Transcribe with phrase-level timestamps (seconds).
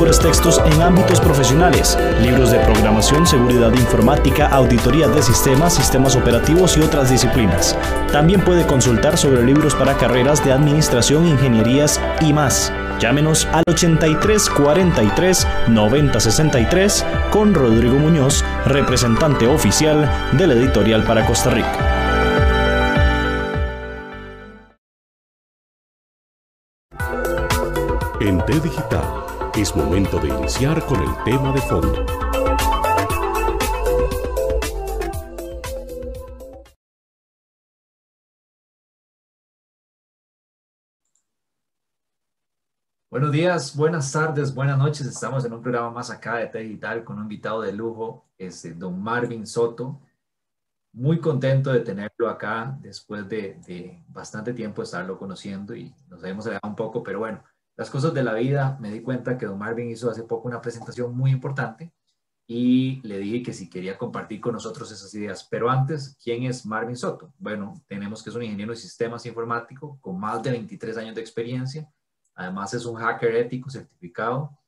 [0.00, 6.78] Mejores textos en ámbitos profesionales, libros de programación, seguridad informática, auditoría de sistemas, sistemas operativos
[6.78, 7.76] y otras disciplinas.
[8.10, 12.72] También puede consultar sobre libros para carreras de administración, ingenierías y más.
[12.98, 21.26] Llámenos al 83 43 90 63 con Rodrigo Muñoz, representante oficial de la editorial para
[21.26, 21.96] Costa Rica.
[28.18, 32.06] En T Digital es momento de iniciar con el tema de fondo.
[43.10, 45.06] Buenos días, buenas tardes, buenas noches.
[45.06, 48.72] Estamos en un programa más acá de T Digital con un invitado de lujo, este,
[48.72, 50.00] don Marvin Soto.
[50.92, 56.46] Muy contento de tenerlo acá después de, de bastante tiempo estarlo conociendo y nos habíamos
[56.46, 57.42] alejado un poco, pero bueno,
[57.80, 60.60] las cosas de la vida, me di cuenta que don Marvin hizo hace poco una
[60.60, 61.90] presentación muy importante
[62.46, 65.46] y le dije que si quería compartir con nosotros esas ideas.
[65.50, 67.32] Pero antes, ¿quién es Marvin Soto?
[67.38, 71.20] Bueno, tenemos que es un ingeniero de sistemas informáticos con más de 23 años de
[71.22, 71.90] experiencia
[72.34, 74.58] Además es un hacker ético certificado,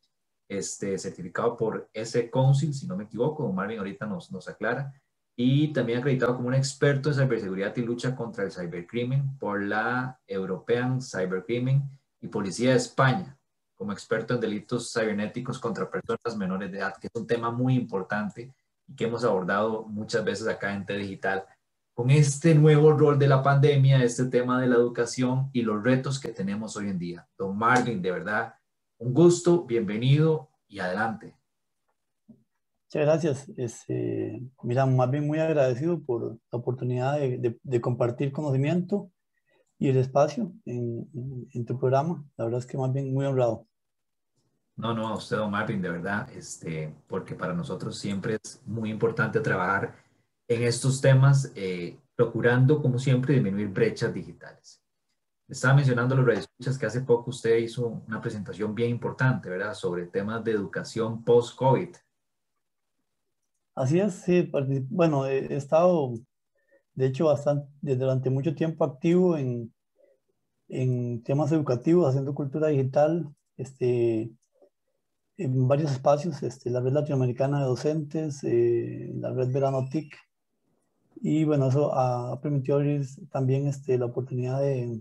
[0.48, 4.92] este, certificado por S Council, si no me equivoco, Marvin ahorita nos, nos aclara,
[5.34, 10.20] y también acreditado como un experto en ciberseguridad y lucha contra el cibercrimen por la
[10.26, 11.88] European Cybercrimen
[12.22, 13.36] y Policía de España,
[13.74, 17.74] como experto en delitos cibernéticos contra personas menores de edad, que es un tema muy
[17.74, 18.54] importante
[18.86, 21.44] y que hemos abordado muchas veces acá en T Digital
[21.92, 26.18] con este nuevo rol de la pandemia, este tema de la educación y los retos
[26.18, 27.28] que tenemos hoy en día.
[27.36, 28.54] Don Marvin, de verdad,
[28.98, 31.36] un gusto, bienvenido y adelante.
[32.28, 33.48] Muchas gracias.
[33.56, 39.10] Este, mira, más bien muy agradecido por la oportunidad de, de, compartir conocimiento
[39.82, 41.10] y el espacio en,
[41.52, 42.24] en, tu programa.
[42.36, 43.66] La verdad es que más bien muy honrado.
[44.76, 48.90] No, no, a usted, don Marvin, de verdad, este, porque para nosotros siempre es muy
[48.90, 49.96] importante trabajar
[50.46, 54.80] en estos temas, eh, procurando, como siempre, disminuir brechas digitales.
[55.48, 59.74] Estaba mencionando los escuchas que hace poco usted hizo una presentación bien importante, ¿verdad?
[59.74, 61.96] Sobre temas de educación post-COVID.
[63.74, 64.48] Así es, sí.
[64.88, 66.14] Bueno, he estado,
[66.94, 69.72] de hecho, bastante, durante mucho tiempo activo en,
[70.68, 74.30] en temas educativos, haciendo cultura digital, este,
[75.36, 80.14] en varios espacios, este, la red latinoamericana de docentes, eh, la red Verano TIC,
[81.24, 85.00] y bueno, eso ha permitido abrir también este, la oportunidad de,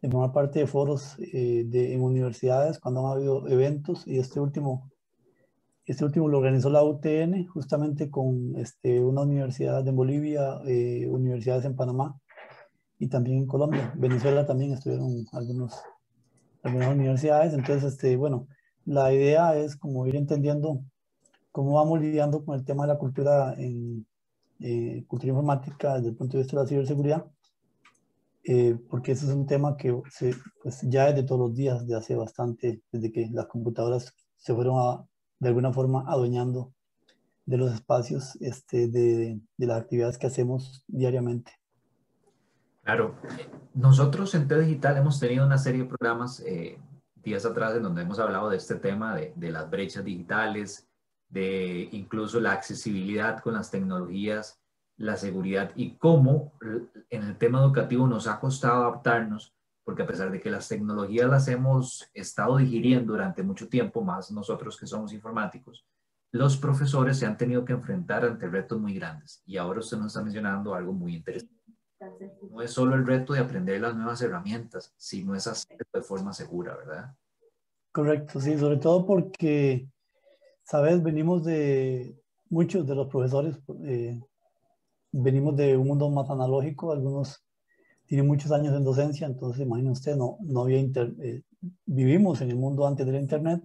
[0.00, 4.06] de formar parte de foros eh, de, en universidades cuando han habido eventos.
[4.06, 4.90] Y este último,
[5.88, 11.64] este último lo organizó la UTN justamente con este, una universidad en Bolivia, eh, universidades
[11.64, 12.20] en Panamá
[12.98, 13.94] y también en Colombia.
[13.96, 15.80] Venezuela también estuvieron algunos,
[16.62, 17.54] algunas universidades.
[17.54, 18.48] Entonces, este, bueno,
[18.84, 20.82] la idea es como ir entendiendo
[21.52, 24.06] cómo vamos lidiando con el tema de la cultura en,
[24.60, 27.26] eh, cultura informática desde el punto de vista de la ciberseguridad,
[28.44, 31.86] eh, porque ese es un tema que se, pues ya es de todos los días,
[31.86, 35.06] de hace bastante, desde que las computadoras se fueron a,
[35.38, 36.72] de alguna forma adueñando
[37.46, 41.52] de los espacios este, de, las actividades que hacemos diariamente.
[42.82, 43.14] Claro,
[43.74, 46.78] nosotros en T Digital hemos tenido una serie de programas eh,
[47.16, 50.88] días atrás en donde hemos hablado de este tema de las brechas digitales,
[51.28, 54.60] de incluso la accesibilidad con las tecnologías,
[54.96, 56.52] la seguridad y cómo
[57.10, 59.54] en el tema educativo nos ha costado adaptarnos,
[59.88, 64.30] porque a pesar de que las tecnologías las hemos estado digiriendo durante mucho tiempo, más
[64.30, 65.86] nosotros que somos informáticos,
[66.30, 69.42] los profesores se han tenido que enfrentar ante retos muy grandes.
[69.46, 71.54] Y ahora usted nos está mencionando algo muy interesante.
[72.50, 76.34] No es solo el reto de aprender las nuevas herramientas, sino es hacerlo de forma
[76.34, 77.16] segura, ¿verdad?
[77.90, 79.88] Correcto, sí, sobre todo porque
[80.64, 82.14] Sabes, venimos de,
[82.50, 84.20] muchos de los profesores, eh,
[85.12, 87.42] venimos de un mundo más analógico, algunos
[88.08, 91.42] tienen muchos años en docencia, entonces imagínense usted, no, no había eh,
[91.84, 93.62] vivimos en el mundo antes del Internet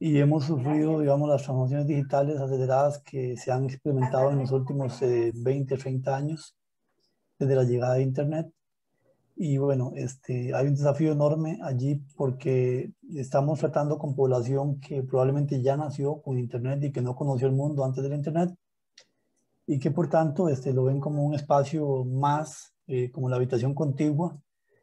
[0.00, 4.98] y hemos sufrido, digamos, las transformaciones digitales aceleradas que se han experimentado en los últimos
[5.00, 6.56] 20, eh, 30 años
[7.38, 8.50] desde la llegada de Internet.
[9.36, 15.62] y bueno, este, hay un desafío enorme allí porque estamos tratando con población que probablemente
[15.62, 18.50] ya nació con Internet y que no conoció el mundo antes del Internet
[19.66, 23.74] y que por tanto este, lo ven como un espacio más, eh, como la habitación
[23.74, 24.36] contigua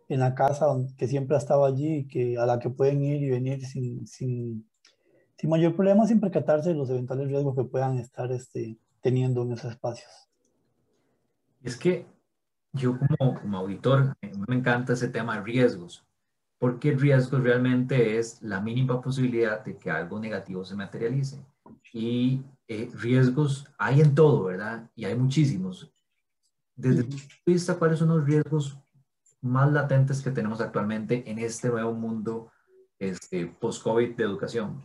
[0.07, 0.67] en la casa
[0.97, 4.05] que siempre ha estado allí y que, a la que pueden ir y venir sin,
[4.05, 4.69] sin,
[5.37, 9.53] sin mayor problema, sin percatarse de los eventuales riesgos que puedan estar este, teniendo en
[9.53, 10.11] esos espacios.
[11.63, 12.05] Es que
[12.73, 14.15] yo como, como auditor
[14.47, 16.05] me encanta ese tema de riesgos,
[16.59, 21.43] porque riesgos realmente es la mínima posibilidad de que algo negativo se materialice.
[21.91, 24.89] Y eh, riesgos hay en todo, ¿verdad?
[24.95, 25.94] Y hay muchísimos.
[26.75, 28.77] Desde tu vista, ¿cuáles son los riesgos
[29.41, 32.51] más latentes que tenemos actualmente en este nuevo mundo
[32.99, 34.83] este, post-COVID de educación?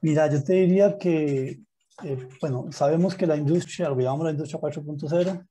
[0.00, 1.62] Mira, yo te diría que,
[2.02, 5.46] eh, bueno, sabemos que la industria, lo que llamamos la industria 4.0,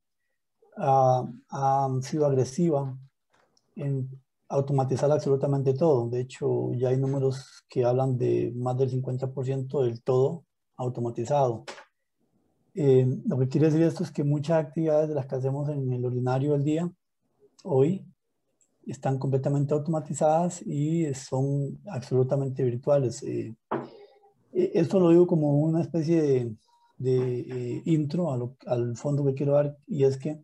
[0.78, 2.98] ha sido agresiva
[3.76, 4.10] en
[4.50, 6.10] automatizar absolutamente todo.
[6.10, 10.46] De hecho, ya hay números que hablan de más del 50% del todo
[10.76, 11.64] automatizado.
[12.74, 15.92] Eh, lo que quiere decir esto es que muchas actividades de las que hacemos en
[15.92, 16.92] el ordinario del día,
[17.64, 18.06] hoy,
[18.86, 23.22] están completamente automatizadas y son absolutamente virtuales.
[23.24, 23.56] Eh,
[24.54, 26.56] eh, esto lo digo como una especie de,
[26.98, 30.42] de intro al fondo que quiero dar y es que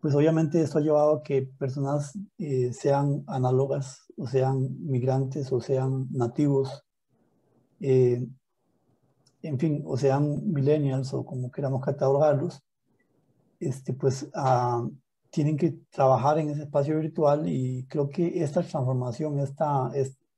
[0.00, 5.60] pues obviamente esto ha llevado a que personas eh, sean análogas, o sean migrantes, o
[5.60, 6.84] sean nativos,
[7.80, 8.26] eh,
[9.48, 12.62] en fin, o sean millennials, o como queramos catalogarlos,
[13.60, 14.86] este, pues ah,
[15.30, 19.90] tienen que trabajar en ese espacio virtual y creo que esta transformación, esta,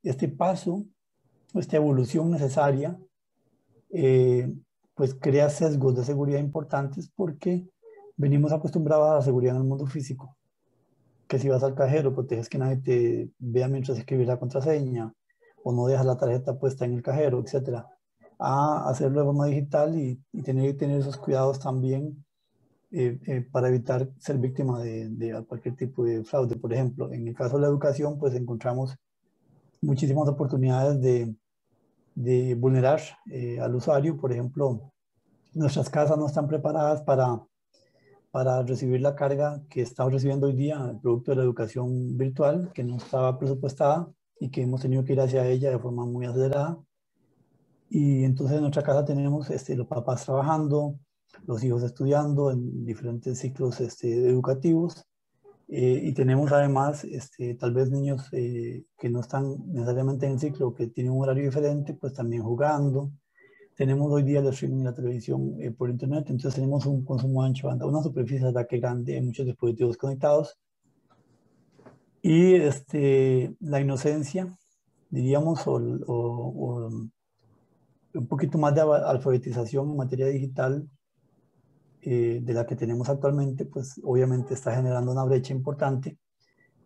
[0.03, 0.85] este paso,
[1.53, 2.97] esta evolución necesaria,
[3.89, 4.51] eh,
[4.95, 7.67] pues crea sesgos de seguridad importantes porque
[8.17, 10.37] venimos acostumbrados a la seguridad en el mundo físico.
[11.27, 15.13] Que si vas al cajero, proteges que nadie te vea mientras escribes la contraseña,
[15.63, 17.85] o no dejas la tarjeta puesta en el cajero, etc.
[18.43, 22.25] A hacerlo de forma digital y, tener que tener esos cuidados también
[22.91, 26.55] eh, eh, para evitar ser víctima de, cualquier tipo de fraude.
[26.55, 28.95] Por ejemplo, en el caso de la educación, pues encontramos
[29.81, 31.35] muchísimas oportunidades de,
[32.15, 34.17] de vulnerar eh, al usuario.
[34.17, 34.91] Por ejemplo,
[35.53, 37.41] nuestras casas no están preparadas para
[38.31, 42.71] para recibir la carga que estamos recibiendo hoy día, el producto de la educación virtual,
[42.73, 44.09] que no estaba presupuestada
[44.39, 46.79] y que hemos tenido que ir hacia ella de forma muy acelerada.
[47.93, 50.97] Y entonces en nuestra casa tenemos este, los papás trabajando,
[51.45, 55.05] los hijos estudiando en diferentes ciclos este, educativos
[55.67, 60.39] eh, y tenemos además este, tal vez niños eh, que no están necesariamente en el
[60.39, 63.11] ciclo, que tienen un horario diferente, pues también jugando,
[63.75, 67.67] tenemos hoy día el streaming la televisión eh, por internet, entonces tenemos un consumo ancho
[67.67, 70.57] banda, una superficie de ataque grande en muchos dispositivos conectados.
[72.21, 74.55] Y este, la inocencia,
[75.09, 76.89] diríamos, o,
[78.13, 80.87] un poquito más de alfabetización en materia digital
[82.01, 86.17] eh, de la que tenemos actualmente, pues obviamente está generando una brecha importante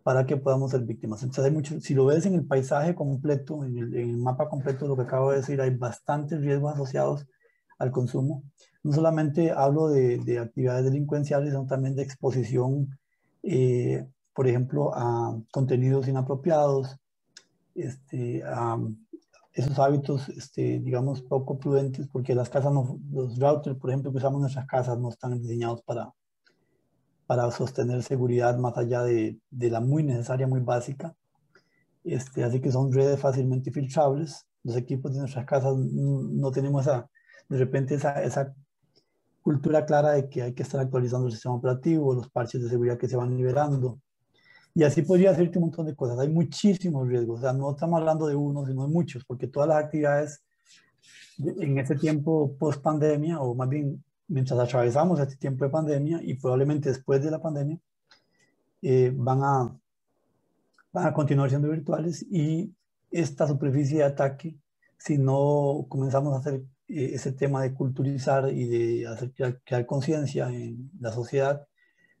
[0.02, 1.22] para que podamos ser víctimas.
[1.22, 4.94] Entonces hay mucho, si lo ves en el paisaje completo, en el, mapa completo lo
[4.94, 7.26] que acabo de decir, hay bastantes riesgos asociados
[7.78, 8.44] al consumo.
[8.82, 12.96] No solamente hablo de, de actividades delincuenciales, sino también de exposición,
[13.42, 16.98] eh, por ejemplo, a contenidos inapropiados,
[17.74, 18.78] este, a
[19.56, 24.18] esos hábitos, este, digamos, poco prudentes, porque las casas, no, los routers, por ejemplo, que
[24.18, 26.12] usamos en nuestras casas, no están diseñados para,
[27.26, 31.14] para sostener seguridad más allá de, de, la muy necesaria, muy básica.
[32.04, 34.46] Este, así que son redes fácilmente filtrables.
[34.62, 37.08] Los equipos de nuestras casas no tenemos esa,
[37.48, 38.54] de repente esa, esa
[39.40, 42.98] cultura clara de que hay que estar actualizando el sistema operativo, los parches de seguridad
[42.98, 44.00] que se van liberando.
[44.76, 46.18] Y así podría hacerte un montón de cosas.
[46.18, 47.38] Hay muchísimos riesgos.
[47.38, 50.44] O sea, no estamos hablando de uno, sino de muchos, porque todas las actividades
[51.38, 56.34] en este tiempo post pandemia, o más bien mientras atravesamos este tiempo de pandemia y
[56.34, 57.78] probablemente después de la pandemia,
[58.82, 59.80] eh, van, a,
[60.92, 62.70] van a continuar siendo virtuales y
[63.10, 64.58] esta superficie de ataque,
[64.98, 69.32] si no comenzamos a hacer eh, ese tema de culturizar y de hacer
[69.64, 71.66] crear, conciencia en la sociedad,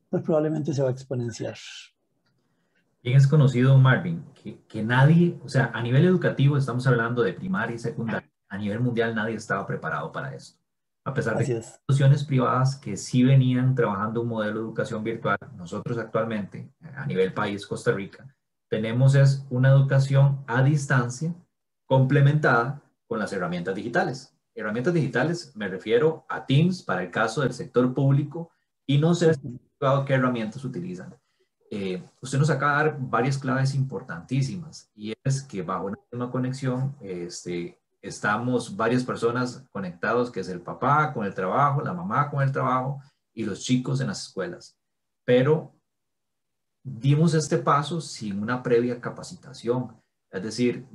[0.08, 1.58] pues probablemente se va a exponenciar.
[3.06, 7.34] Bien es conocido, Marvin, que, que nadie, o sea, a nivel educativo estamos hablando de
[7.34, 10.58] primaria y secundaria, a nivel mundial nadie estaba preparado para esto.
[11.04, 15.38] A pesar de que instituciones privadas que sí venían trabajando un modelo de educación virtual,
[15.56, 18.26] nosotros actualmente, a nivel país, Costa Rica,
[18.68, 21.32] tenemos es una educación a distancia
[21.86, 24.36] complementada con las herramientas digitales.
[24.52, 28.50] Herramientas digitales me refiero a Teams para el caso del sector público
[28.84, 29.30] y no sé
[29.78, 31.14] qué herramientas utilizan.
[31.70, 36.30] Eh, usted nos acaba de dar varias claves importantísimas y es que bajo una misma
[36.30, 42.30] conexión este, estamos varias personas conectados, que es el papá con el trabajo, la mamá
[42.30, 43.00] con el trabajo
[43.34, 44.76] y los chicos en las escuelas.
[45.24, 45.74] Pero
[46.84, 49.96] dimos este paso sin una previa capacitación.
[50.30, 50.86] Es decir,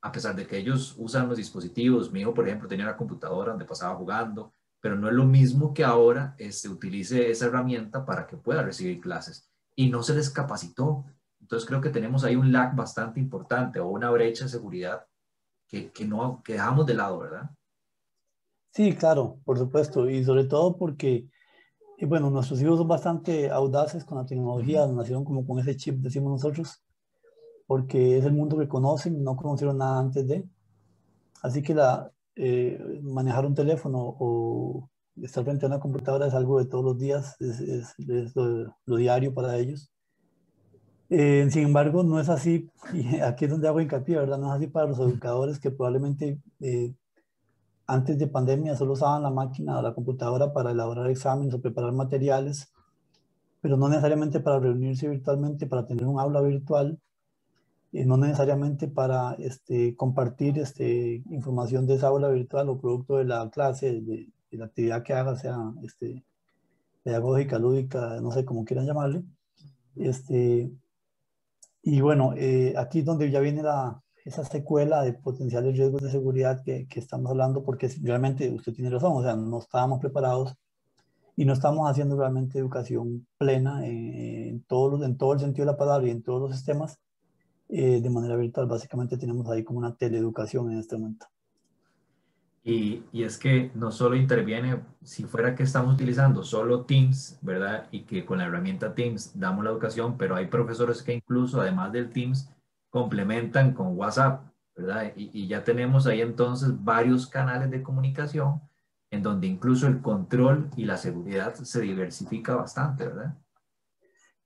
[0.00, 3.50] a pesar de que ellos usan los dispositivos, mi hijo, por ejemplo, tenía una computadora
[3.50, 8.26] donde pasaba jugando, pero no es lo mismo que ahora este, utilice esa herramienta para
[8.26, 9.48] que pueda recibir clases
[9.78, 11.04] y no se les capacitó.
[11.40, 15.06] Entonces creo que tenemos ahí un lag bastante importante o una brecha de seguridad
[15.68, 17.50] que, que no que dejamos de lado, ¿verdad?
[18.72, 21.28] Sí, claro, por supuesto, y sobre todo porque,
[22.00, 26.32] bueno, nuestros hijos son bastante audaces con la tecnología, nacieron como con ese chip, decimos
[26.32, 26.82] nosotros,
[27.68, 30.44] porque es el mundo que conocen, no conocieron nada antes de.
[31.40, 34.90] Así que la, eh, manejar un teléfono o
[35.22, 37.94] estar frente a una computadora es algo de todos los días, es,
[38.34, 39.90] lo, diario para ellos.
[41.10, 44.38] Eh, sin embargo, no es así, y aquí es donde hago hincapié, ¿verdad?
[44.38, 46.94] No es así para los educadores que probablemente eh,
[47.86, 51.92] antes de pandemia solo usaban la máquina o la computadora para elaborar exámenes o preparar
[51.92, 52.72] materiales,
[53.60, 57.00] pero no necesariamente para reunirse virtualmente, para tener un aula virtual,
[57.90, 63.24] y no necesariamente para este, compartir este, información de esa aula virtual o producto de
[63.24, 66.24] la clase, de, la actividad que haga, sea este,
[67.02, 69.22] pedagógica, lúdica, no sé cómo quieran llamarle.
[69.96, 70.70] Este,
[71.82, 76.10] y bueno, eh, aquí es donde ya viene la, esa secuela de potenciales riesgos de
[76.10, 80.54] seguridad que, que, estamos hablando, porque realmente usted tiene razón, o sea, no estábamos preparados
[81.38, 85.78] y no estamos haciendo realmente educación plena en, todos en todo el sentido de la
[85.78, 86.98] palabra y en todos los sistemas
[87.68, 88.66] eh, de manera virtual.
[88.66, 91.26] Básicamente tenemos ahí como una teleeducación en este momento.
[92.70, 97.88] Y, y, es que no solo interviene, si fuera que estamos utilizando solo Teams, ¿verdad?
[97.90, 101.92] Y que con la herramienta Teams damos la educación, pero hay profesores que incluso, además
[101.92, 102.50] del Teams,
[102.90, 104.42] complementan con WhatsApp,
[104.76, 105.14] ¿verdad?
[105.16, 108.60] Y, y ya tenemos ahí entonces varios canales de comunicación
[109.10, 113.34] en donde incluso el control y la seguridad se diversifica bastante, ¿verdad?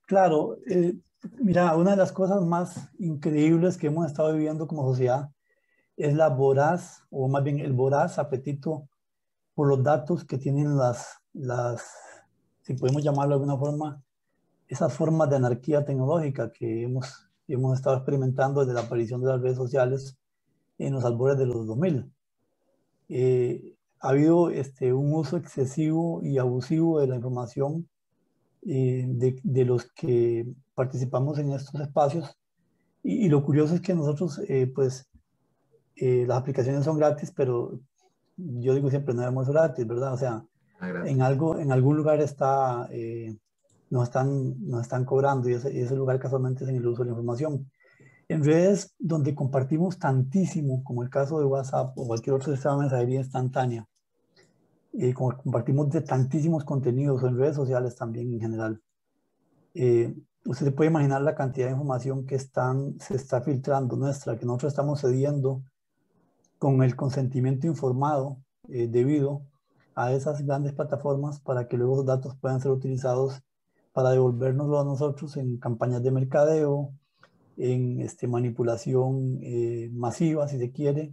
[0.07, 0.95] Claro, eh,
[1.41, 5.29] mira, una de las cosas más increíbles que hemos estado viviendo como sociedad
[5.97, 8.89] es la voraz, o más bien el voraz apetito
[9.55, 11.83] por los datos que tienen las, las
[12.63, 14.03] si podemos llamarlo de alguna forma,
[14.69, 19.41] esas formas de anarquía tecnológica que hemos, hemos estado experimentando desde la aparición de las
[19.41, 20.17] redes sociales
[20.79, 22.11] en los albores de los 2000.
[23.09, 27.89] Eh, ha habido este, un uso excesivo y abusivo de la información
[28.63, 32.37] eh, de, de, los que participamos en estos espacios.
[33.03, 35.09] Y, lo curioso es que nosotros, eh, pues,
[36.05, 37.79] eh, las aplicaciones son gratis, pero
[38.37, 40.15] yo digo siempre, no debemos gratis, ¿verdad?
[40.15, 40.45] O sea,
[40.81, 43.37] ah, en, algo, en algún lugar está, eh,
[43.89, 47.07] nos, están, nos están cobrando y ese, ese, lugar casualmente es en el uso de
[47.07, 47.71] la información.
[48.27, 52.81] En redes donde compartimos tantísimo, como el caso de WhatsApp o cualquier otro sistema de
[52.81, 53.87] mensajería instantánea,
[54.95, 58.83] eh, como compartimos de tantísimos contenidos en redes sociales también en general,
[59.75, 60.13] eh,
[60.47, 64.73] usted puede imaginar la cantidad de información que están, se está filtrando nuestra, que nosotros
[64.73, 65.63] estamos cediendo
[66.63, 68.37] con el consentimiento informado
[68.69, 69.43] eh, debido
[69.97, 73.43] a esas grandes plataformas para que luego los datos puedan ser utilizados
[73.93, 76.93] para devolvernoslo a nosotros en campañas de mercadeo,
[77.57, 81.13] en este, manipulación eh, masiva, si se quiere,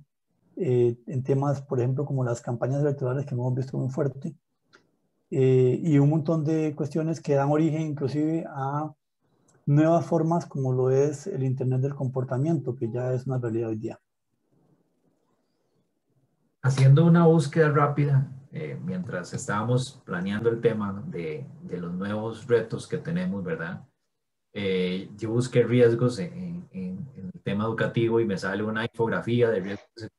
[0.55, 4.35] eh, en temas, por ejemplo, como las campañas electorales que hemos visto muy fuerte,
[5.31, 8.93] y un montón de cuestiones que dan origen inclusive a
[9.65, 13.77] nuevas formas como lo es el Internet del comportamiento, que ya es una realidad hoy
[13.77, 13.99] día.
[16.61, 22.87] Haciendo una búsqueda rápida, eh, mientras estábamos planeando el tema de, de, los nuevos retos
[22.87, 23.87] que tenemos, ¿verdad?
[24.53, 29.49] Eh, yo busqué riesgos en, en, en, el tema educativo y me sale una infografía
[29.49, 30.09] de riesgos en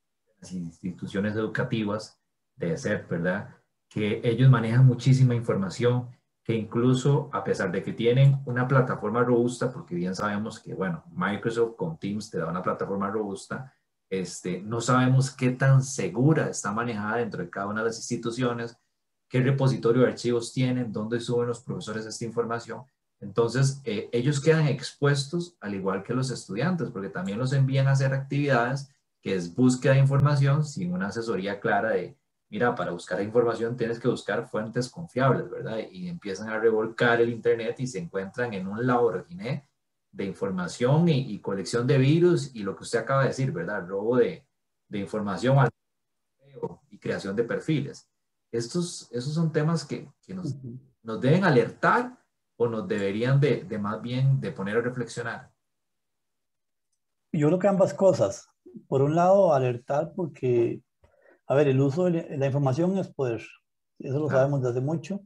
[0.41, 2.19] las instituciones educativas
[2.57, 3.57] de SEP, ¿verdad?
[3.89, 6.09] Que ellos manejan muchísima información
[6.43, 11.05] que incluso a pesar de que tienen una plataforma robusta, porque bien sabemos que, bueno,
[11.13, 13.73] Microsoft con Teams te da una plataforma robusta,
[14.11, 18.77] este, no sabemos qué tan segura está manejada dentro de cada una de las instituciones,
[19.29, 22.83] qué repositorio de archivos tienen, dónde suben los profesores esta información.
[23.21, 27.93] Entonces, eh, ellos quedan expuestos al igual que los estudiantes, porque también los envían a
[27.93, 28.91] hacer actividades
[29.23, 32.17] que es búsqueda de información sin una asesoría clara de
[32.51, 35.79] mira, para buscar información tienes que buscar fuentes confiables, ¿verdad?
[35.91, 39.63] Y empiezan a revolcar el Internet y se encuentran en un Lamborghini
[40.13, 43.87] de información y, colección de virus y lo que usted acaba de decir, ¿verdad?
[43.87, 44.45] Robo de,
[44.89, 45.57] de información
[46.91, 48.09] y creación de perfiles.
[48.51, 50.57] Estos, esos son temas que, que nos,
[51.03, 52.19] nos, deben alertar
[52.57, 55.51] o nos deberían de, de más bien de poner a reflexionar?
[57.33, 58.49] Yo creo que ambas cosas.
[58.89, 60.83] Por un lado, alertar porque,
[61.47, 63.43] a ver, el uso de la información es poder.
[63.99, 65.21] Eso lo sabemos desde mucho.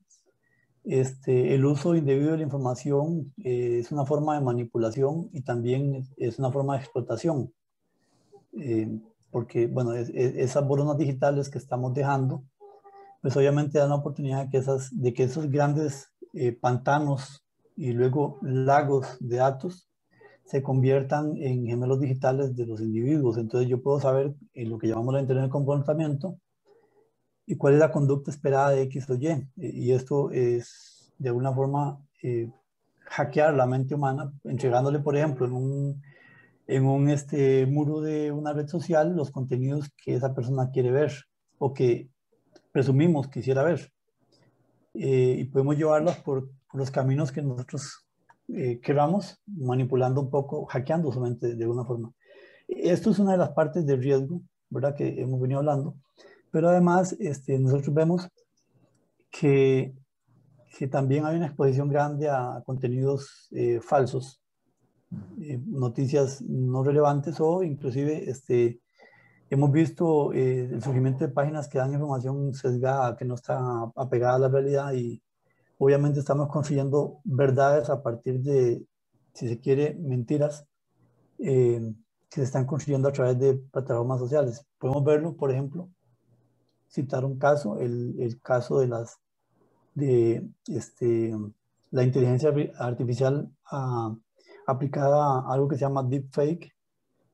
[0.84, 6.06] Este, el uso indebido de la información eh, es una forma de manipulación y también
[6.18, 7.52] es una forma de explotación.
[8.52, 9.00] Eh,
[9.30, 12.44] porque, bueno, esas boronas digitales que estamos dejando,
[13.20, 14.60] pues obviamente dan la oportunidad de que,
[14.92, 19.88] de esos grandes eh, pantanos y luego lagos de datos
[20.44, 23.38] se conviertan en gemelos digitales de los individuos.
[23.38, 26.38] Entonces yo puedo saber en lo que llamamos la Internet del comportamiento
[27.46, 29.48] y cuál es la conducta esperada de X o Y.
[29.56, 32.50] Y esto es de alguna forma eh,
[33.06, 36.02] hackear la mente humana, entregándole, por ejemplo, en un,
[36.66, 41.12] en un este, muro de una red social los contenidos que esa persona quiere ver
[41.58, 42.08] o que
[42.72, 43.92] presumimos quisiera ver.
[44.94, 48.06] Eh, y podemos llevarlos por, por, los caminos que nosotros
[48.48, 52.12] eh, queramos, manipulando un poco, hackeando su mente de alguna forma.
[52.68, 54.94] Esto es una de las partes del riesgo, ¿verdad?
[54.94, 55.96] Que hemos venido hablando.
[56.54, 58.28] Pero además, este, nosotros vemos
[59.28, 59.92] que,
[60.78, 64.40] que también hay una exposición grande a contenidos eh, falsos,
[65.40, 68.80] eh, noticias no relevantes o inclusive este,
[69.50, 73.58] hemos visto eh, el surgimiento de páginas que dan información sesgada, que no está
[73.96, 75.20] apegada a la realidad y
[75.78, 78.86] obviamente estamos construyendo verdades a partir de,
[79.32, 80.64] si se quiere, mentiras
[81.36, 81.96] que
[82.30, 84.64] se están construyendo a través de plataformas sociales.
[84.78, 85.90] Podemos verlo, por ejemplo,
[86.94, 89.18] citar un caso, el, el caso de las
[89.94, 91.34] de este,
[91.90, 94.14] la inteligencia artificial ah,
[94.66, 96.72] aplicada a algo que se llama deepfake,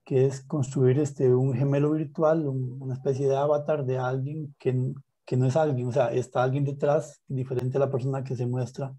[0.05, 4.93] que es construir este, un gemelo virtual, una especie de avatar de alguien que,
[5.25, 8.47] que, no es alguien, o sea, está alguien detrás, diferente a la persona que se
[8.47, 8.95] muestra.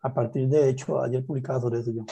[0.00, 2.04] A partir de hecho, ayer publicaba sobre eso yo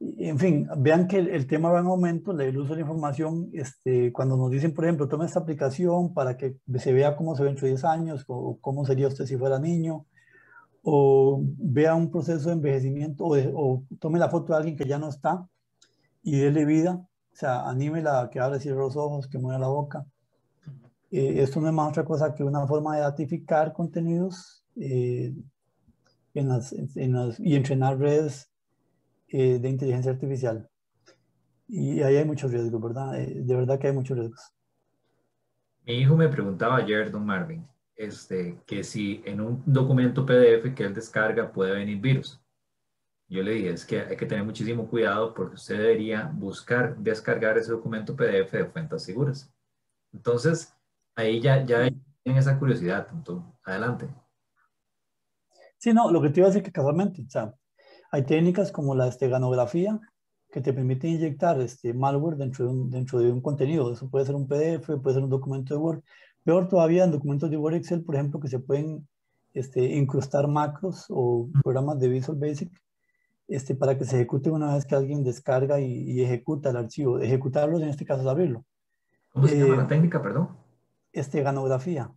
[0.00, 4.12] en fin, vean que el, tema va en aumento, el uso de la información, este,
[4.12, 7.48] cuando nos dicen, por ejemplo, tome esta aplicación para que se vea cómo se ve
[7.48, 10.06] dentro de 10 años, o cómo sería usted si fuera niño,
[10.82, 15.08] o vea un proceso de envejecimiento, o, tome la foto de alguien que ya no
[15.08, 15.48] está
[16.22, 19.68] y déle vida, o sea, anímela que abra y cierre los ojos, que mueva la
[19.68, 20.04] boca.
[21.10, 25.32] Eh, esto no es más otra cosa que una forma de datificar contenidos eh,
[26.34, 28.50] en las, en las, y entrenar redes
[29.36, 30.70] eh, de inteligencia artificial.
[31.66, 33.20] Y ahí hay muchos riesgos, ¿verdad?
[33.20, 34.54] Eh, de verdad que hay muchos riesgos.
[35.84, 37.66] Mi hijo me preguntaba ayer, don Marvin,
[37.96, 42.40] este, que si en un documento PDF que él descarga puede venir virus.
[43.26, 47.58] Yo le dije, es que hay que tener muchísimo cuidado porque usted debería buscar descargar
[47.58, 49.52] ese documento PDF de fuentes seguras.
[50.12, 50.72] Entonces,
[51.16, 51.88] ahí ya, ya
[52.22, 53.08] tienen esa curiosidad.
[53.12, 54.08] Entonces, adelante.
[55.76, 57.52] Sí, no, lo que te iba a decir que casualmente, o sea,
[58.14, 60.00] hay técnicas como la esteganografía
[60.52, 63.92] que te permiten inyectar este malware dentro de, un, dentro de un contenido.
[63.92, 66.02] Eso puede ser un PDF, puede ser un documento de Word.
[66.44, 69.08] Peor todavía en documentos de Word Excel, por ejemplo, que se pueden
[69.52, 72.70] este, incrustar macros o programas de Visual Basic
[73.48, 77.18] este, para que se ejecute una vez que alguien descarga y, ejecuta el archivo.
[77.18, 78.64] Ejecutarlos en este caso es abrirlo.
[79.32, 80.50] ¿Cómo se llama la eh, técnica, perdón?
[81.12, 82.12] Esteganografía.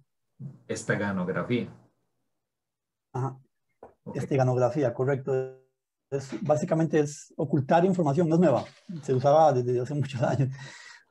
[0.68, 1.74] Esteganografía.
[3.14, 3.40] Ajá.
[4.14, 5.66] Esteganografía, correcto
[6.42, 8.66] básicamente es ocultar información, no es nueva,
[9.04, 10.50] se usaba desde hace muchos años,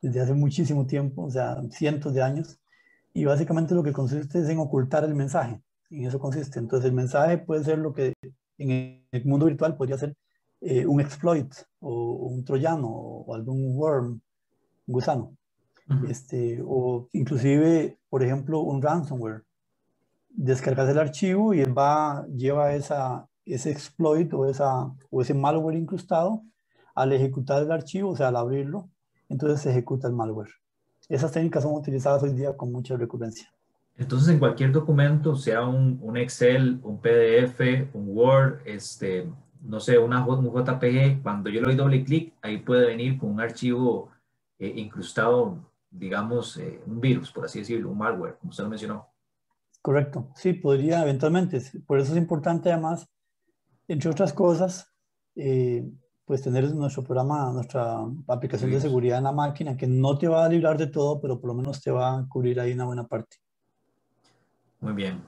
[0.01, 2.59] desde hace muchísimo tiempo, o sea, cientos de años,
[3.13, 6.59] y básicamente lo que consiste es en ocultar el mensaje, en eso consiste.
[6.59, 8.13] Entonces el mensaje puede ser lo que
[8.59, 10.15] en el mundo virtual podría ser
[10.61, 14.21] eh, un exploit o un troyano o algún worm,
[14.87, 15.37] un gusano,
[16.09, 19.45] este, o inclusive, por ejemplo, un ransomware.
[20.29, 25.77] Descargas el archivo y él va, lleva esa, ese exploit o, esa, o ese malware
[25.77, 26.43] incrustado
[26.95, 28.91] al ejecutar el archivo, o sea, al abrirlo,
[29.29, 30.51] entonces se ejecuta el malware.
[31.09, 33.49] Esas técnicas son utilizadas hoy día con mucha recurrencia.
[33.97, 39.27] Entonces, en cualquier documento, sea un, un Excel, un PDF, un Word, este,
[39.63, 43.31] no sé, una, un JPG, cuando yo le doy doble clic, ahí puede venir con
[43.31, 44.11] un archivo
[44.59, 45.59] eh, incrustado,
[45.91, 49.07] digamos, eh, un virus, por así decirlo, un malware, como usted lo mencionó.
[49.81, 51.63] Correcto, sí, podría eventualmente.
[51.87, 53.09] Por eso es importante además
[53.89, 54.93] entre otras cosas,
[55.35, 55.89] eh,
[56.25, 60.45] pues tener nuestro programa, nuestra aplicación de seguridad en la máquina, que no te va
[60.45, 63.07] a librar de todo, pero por lo menos te va a cubrir ahí una buena
[63.07, 63.37] parte.
[64.81, 65.23] Muy bien.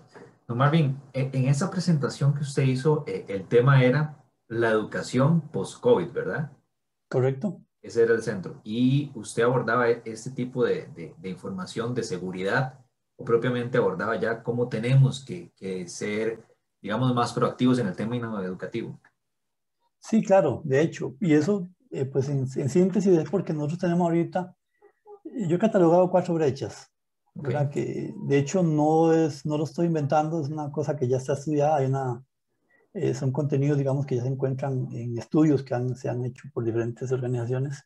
[0.49, 4.17] Don Marvin, e, en esa presentación que usted hizo, eh, el tema era
[4.49, 6.51] la educación post-COVID, ¿verdad?
[7.09, 7.61] Correcto.
[7.81, 8.61] Ese era el centro.
[8.65, 12.81] Y usted abordaba este tipo de, de, información de seguridad
[13.17, 16.43] o propiamente abordaba ya cómo tenemos que, que ser
[16.81, 18.99] digamos, más proactivos en el tema educativo.
[19.99, 24.55] Sí, claro, de hecho, y eso, eh, pues en, síntesis es porque nosotros tenemos ahorita,
[25.25, 26.91] yo he catalogado cuatro brechas,
[27.35, 27.69] ¿verdad?
[27.71, 31.35] Que de hecho no, es, no lo estoy inventando, es una cosa que ya está
[31.35, 32.23] estudiada, hay una,
[32.95, 36.49] eh, son contenidos, digamos, que ya se encuentran en estudios que han, se han hecho
[36.53, 37.85] por diferentes organizaciones.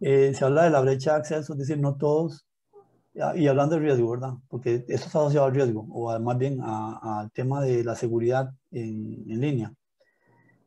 [0.00, 2.45] Eh, se habla de la brecha de acceso, es decir, no todos,
[3.34, 4.34] y hablando de riesgo, ¿verdad?
[4.48, 9.24] Porque esto está asociado al riesgo, o más bien al tema de la seguridad en,
[9.30, 9.72] en línea.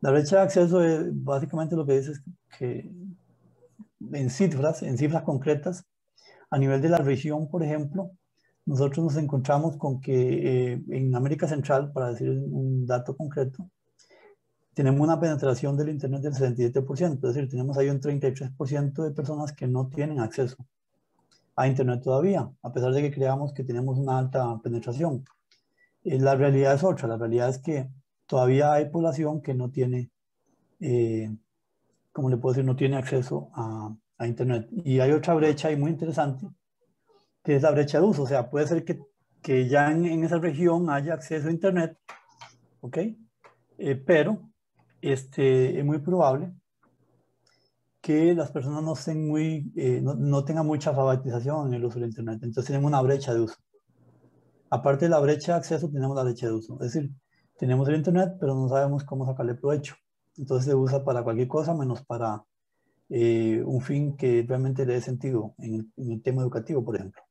[0.02, 2.22] La brecha de acceso es, básicamente lo que dice es
[2.58, 2.90] que
[4.14, 5.86] en cifras, en cifras concretas,
[6.50, 8.12] a nivel de la región, por ejemplo,
[8.66, 13.70] nosotros nos encontramos con que eh, en América Central, para decir un dato concreto,
[14.74, 19.54] tenemos una penetración del Internet del 77%, es decir, tenemos ahí un 33% de personas
[19.54, 20.56] que no tienen acceso
[21.60, 25.26] a Internet todavía, a pesar de que creamos que tenemos una alta penetración.
[26.06, 27.90] Eh, la realidad es otra, la realidad es que
[28.26, 30.10] todavía hay población que no tiene,
[30.80, 31.30] eh,
[32.14, 34.70] como le puedo decir, no tiene acceso a, a, Internet.
[34.86, 36.48] Y hay otra brecha ahí muy interesante,
[37.44, 38.24] que es la brecha de uso.
[38.24, 38.98] O sea, puede ser que,
[39.42, 41.98] que ya en, en, esa región haya acceso a Internet,
[42.80, 42.98] ¿ok?
[43.80, 44.50] Eh, pero
[45.02, 46.54] este, es muy probable
[48.02, 52.00] que las personas no, estén muy, eh, no, no, tengan mucha alfabetización en el uso
[52.00, 52.40] del Internet.
[52.44, 53.56] Entonces tenemos una brecha de uso.
[54.70, 56.76] Aparte de la brecha de acceso, tenemos la brecha de uso.
[56.82, 57.12] Es decir,
[57.58, 59.96] tenemos el Internet, pero no sabemos cómo sacarle provecho.
[60.38, 62.44] Entonces se usa para cualquier cosa menos para
[63.10, 67.22] eh, un fin que realmente le dé sentido en el, tema educativo, por ejemplo.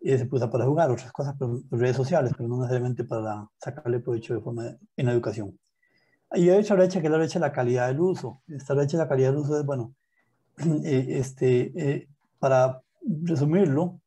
[0.00, 4.00] Y se usa para jugar, otras cosas, pero, redes sociales, pero no necesariamente para sacarle
[4.00, 5.58] provecho de forma en la educación.
[6.32, 8.42] Y hay otra brecha que es la brecha de la calidad del uso.
[8.48, 9.94] Esta brecha de la calidad del uso es, bueno,
[10.84, 12.08] eh, este, eh,
[12.38, 14.00] para resumirlo,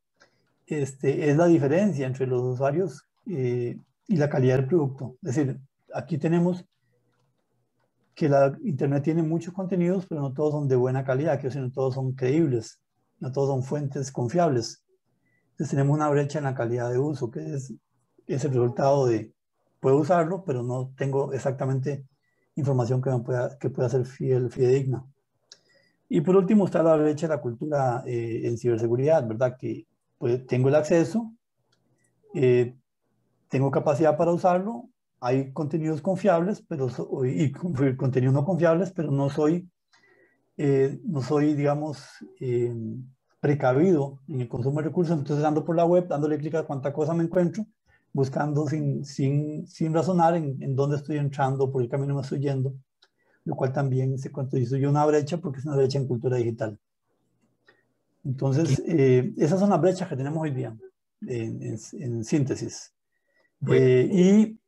[0.68, 5.18] este, es la diferencia entre los usuarios y la calidad del producto.
[5.22, 5.60] Es decir,
[5.94, 6.66] aquí tenemos
[8.16, 11.72] que la Internet tiene muchos contenidos, pero no todos son de buena calidad, que no
[11.72, 12.82] todos son creíbles,
[13.20, 14.84] no todos son fuentes confiables.
[15.52, 17.74] Entonces tenemos una brecha en la calidad de uso, que es,
[18.28, 19.32] es el resultado de,
[19.80, 22.06] puedo usarlo, pero no tengo exactamente
[22.56, 25.06] información que, me pueda, que pueda ser fiel, fidedigna.
[26.10, 29.56] Y por último está la brecha de la cultura eh, en ciberseguridad, ¿verdad?
[29.58, 29.86] Que
[30.18, 31.34] pues, tengo el acceso,
[32.34, 32.76] eh,
[33.48, 34.90] tengo capacidad para usarlo,
[35.22, 36.88] hay contenidos confiables pero
[37.26, 37.52] y
[37.98, 39.70] contenidos no confiables, pero no soy,
[40.58, 42.06] eh, no soy digamos,
[42.40, 42.74] eh,
[43.40, 46.94] precavido en el consumo de recursos, entonces ando por la web, dándole clic a cuánta
[46.94, 47.66] cosa me encuentro,
[48.14, 52.40] buscando sin, sin, sin razonar en, en, dónde estoy entrando, por el camino me estoy
[52.40, 52.74] yendo,
[53.46, 56.78] lo cual también se constituye una brecha porque es una brecha en cultura digital.
[58.26, 60.76] Entonces, eh, esas son las brechas que tenemos hoy día,
[61.22, 62.94] en, en, en síntesis.
[63.68, 64.60] Eh, y,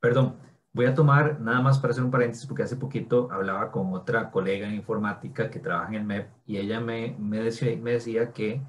[0.00, 0.36] Perdón,
[0.72, 4.30] voy a tomar nada más para hacer un paréntesis porque hace poquito hablaba con otra
[4.30, 8.32] colega en informática que trabaja en el MEP y ella me, me, decía, me decía
[8.32, 8.62] que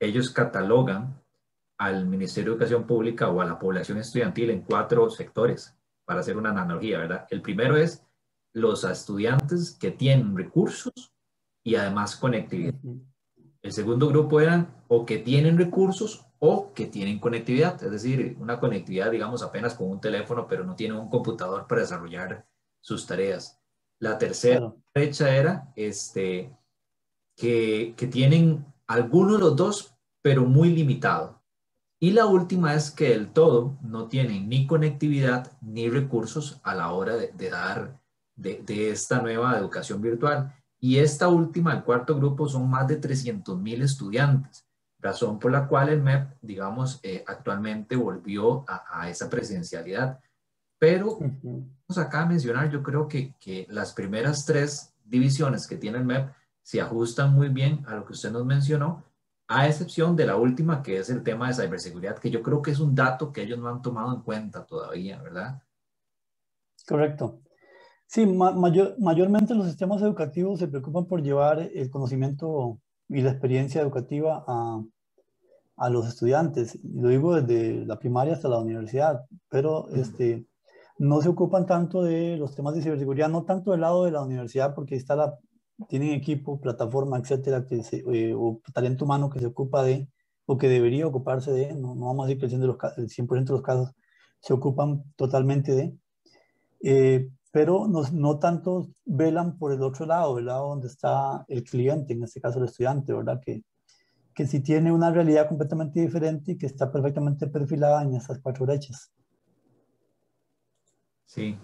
[0.00, 1.21] ellos catalogan
[1.82, 6.36] al Ministerio de Educación Pública o a la población estudiantil en cuatro sectores, para hacer
[6.36, 7.26] una analogía, ¿verdad?
[7.28, 8.04] El primero es
[8.54, 11.12] los estudiantes que tienen recursos
[11.64, 12.74] y además conectividad.
[13.62, 18.60] El segundo grupo eran o que tienen recursos o que tienen conectividad, es decir, una
[18.60, 22.46] conectividad, digamos, apenas con un teléfono, pero no tienen un computador para desarrollar
[22.80, 23.60] sus tareas.
[23.98, 26.56] La tercera brecha era este,
[27.36, 31.41] que, que tienen alguno de los dos, pero muy limitado.
[32.02, 36.90] Y la última es que del todo no tienen ni conectividad ni recursos a la
[36.90, 38.00] hora de, de dar
[38.34, 40.52] de, de, esta nueva educación virtual.
[40.80, 44.66] Y esta última, el cuarto grupo, son más de 300 mil estudiantes
[44.98, 50.18] razón por la cual el MEP, digamos, eh, actualmente volvió a, esa presencialidad.
[50.78, 55.98] Pero, vamos acá a mencionar, yo creo que, que, las primeras tres divisiones que tiene
[55.98, 59.04] el MEP se ajustan muy bien a lo que usted nos mencionó,
[59.54, 62.70] a excepción de la última, que es el tema de ciberseguridad, que yo creo que
[62.70, 65.62] es un dato que ellos no han tomado en cuenta todavía, ¿verdad?
[66.86, 67.40] Correcto.
[68.06, 73.80] Sí, mayor, mayormente los sistemas educativos se preocupan por llevar el conocimiento y la experiencia
[73.80, 74.82] educativa a,
[75.76, 76.78] a los estudiantes.
[76.84, 80.46] Lo digo desde la primaria hasta la universidad, pero este,
[80.98, 84.22] no se ocupan tanto de los temas de ciberseguridad, no tanto del lado de la
[84.22, 85.38] universidad, porque está la,
[85.88, 90.08] tienen equipo, plataforma, etcétera, que eh, o talento humano que se ocupa de,
[90.46, 93.62] o que debería ocuparse de, no, no vamos a decir que el 100%, de los
[93.62, 93.92] casos
[94.40, 95.96] se ocupan totalmente de,
[96.82, 101.62] eh, pero no, no tanto velan por el otro lado, el lado donde está el
[101.62, 103.40] cliente, en este caso el estudiante, ¿verdad?
[103.44, 103.62] Que,
[104.34, 108.64] que sí tiene una realidad completamente diferente y que está perfectamente perfilada en esas cuatro
[108.64, 109.12] brechas.
[111.26, 111.58] Sí,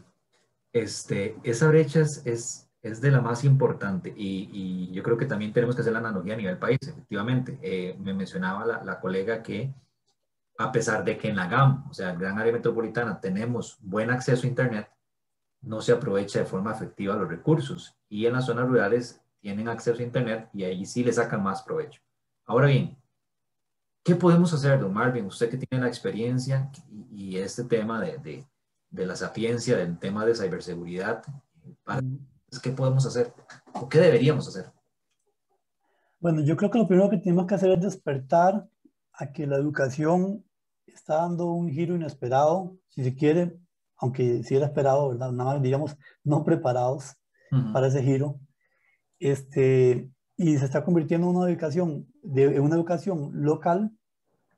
[0.73, 5.75] este, esa brecha es, es, de la más importante y, yo creo que también tenemos
[5.75, 7.59] que hacer la analogía a nivel país, efectivamente.
[7.63, 9.73] Eh, me mencionaba la, colega que
[10.59, 14.45] a pesar de que en la GAM, o sea, gran área metropolitana, tenemos buen acceso
[14.45, 14.91] a Internet,
[15.61, 20.01] no se aprovecha de forma efectiva los recursos y en las zonas rurales tienen acceso
[20.01, 22.01] a Internet y ahí sí le sacan más provecho.
[22.45, 22.97] Ahora bien,
[24.03, 25.27] ¿qué podemos hacer, don Marvin?
[25.27, 26.71] Usted que tiene la experiencia
[27.13, 28.47] y, este tema de, de,
[28.91, 31.23] de, la sapiencia, del tema de ciberseguridad,
[32.63, 33.33] ¿qué podemos hacer?
[33.75, 34.73] ¿O qué deberíamos hacer?
[36.21, 38.69] Bueno, yo creo que lo primero que tenemos que hacer es despertar
[39.13, 40.45] a que la educación
[40.87, 43.57] está dando un giro inesperado, si se quiere,
[43.97, 45.33] aunque sí era esperado, ¿verdad?
[45.33, 47.17] Nada más, digamos, no preparados
[47.73, 48.41] para ese giro.
[49.19, 53.91] Este, y se está convirtiendo en una educación, de una educación local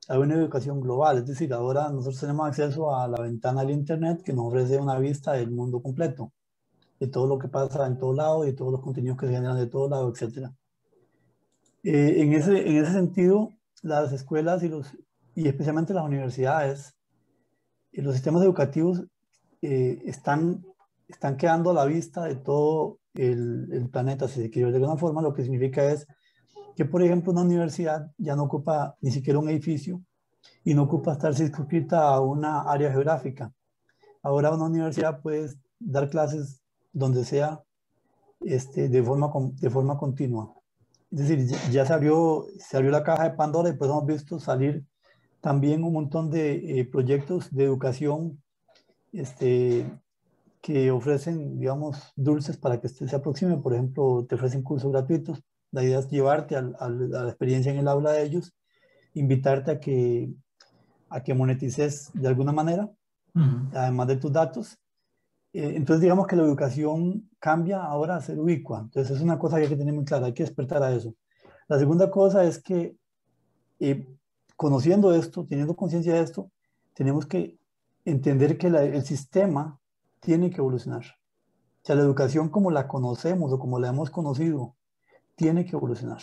[0.08, 1.18] a una educación global.
[1.18, 4.98] Es decir, ahora nosotros tenemos acceso a la ventana del Internet que nos ofrece una
[4.98, 6.32] vista del mundo completo,
[7.00, 9.56] de todo lo que pasa en todo lado, de todos los contenidos que se generan
[9.56, 10.50] de todo lado, etc.
[11.82, 13.50] Eh, en, ese, en ese sentido,
[13.82, 14.92] las escuelas y, los,
[15.34, 16.94] y especialmente las universidades
[17.90, 19.02] y los sistemas educativos
[19.62, 20.62] eh, están,
[21.08, 24.70] están quedando a la vista de todo el, el, planeta, si se quiere.
[24.70, 26.06] De alguna forma, lo que significa es
[26.76, 30.02] que, por ejemplo, una universidad ya no ocupa ni siquiera un edificio
[30.64, 33.52] y no ocupa estar circunscrita a una área geográfica.
[34.22, 36.59] Ahora una universidad puede dar clases
[36.92, 37.62] donde sea
[38.40, 40.54] este, de, forma, de forma continua.
[41.10, 44.38] Es decir, ya se abrió, se abrió la caja de Pandora y pues hemos visto
[44.38, 44.84] salir
[45.40, 48.42] también un montón de eh, proyectos de educación
[49.12, 49.90] este,
[50.60, 53.56] que ofrecen, digamos, dulces para que usted se aproxime.
[53.56, 55.42] Por ejemplo, te ofrecen cursos gratuitos.
[55.72, 58.54] La idea es llevarte a, la experiencia en el aula de ellos,
[59.14, 60.32] invitarte a que,
[61.08, 62.90] a que monetices de alguna manera,
[63.72, 64.79] además de tus datos.
[65.52, 68.80] Eh, entonces, digamos que la educación cambia ahora a ser ubicua.
[68.80, 71.14] Entonces, es una cosa que hay que tener muy clara, hay que despertar a eso.
[71.68, 72.96] La segunda cosa es que,
[73.78, 74.06] eh,
[74.56, 76.50] conociendo esto, teniendo conciencia de esto,
[76.94, 77.56] tenemos que
[78.04, 79.78] entender que el sistema
[80.20, 81.04] tiene que evolucionar.
[81.82, 84.76] O sea, la educación como la conocemos o como la hemos conocido,
[85.34, 86.20] tiene que evolucionar,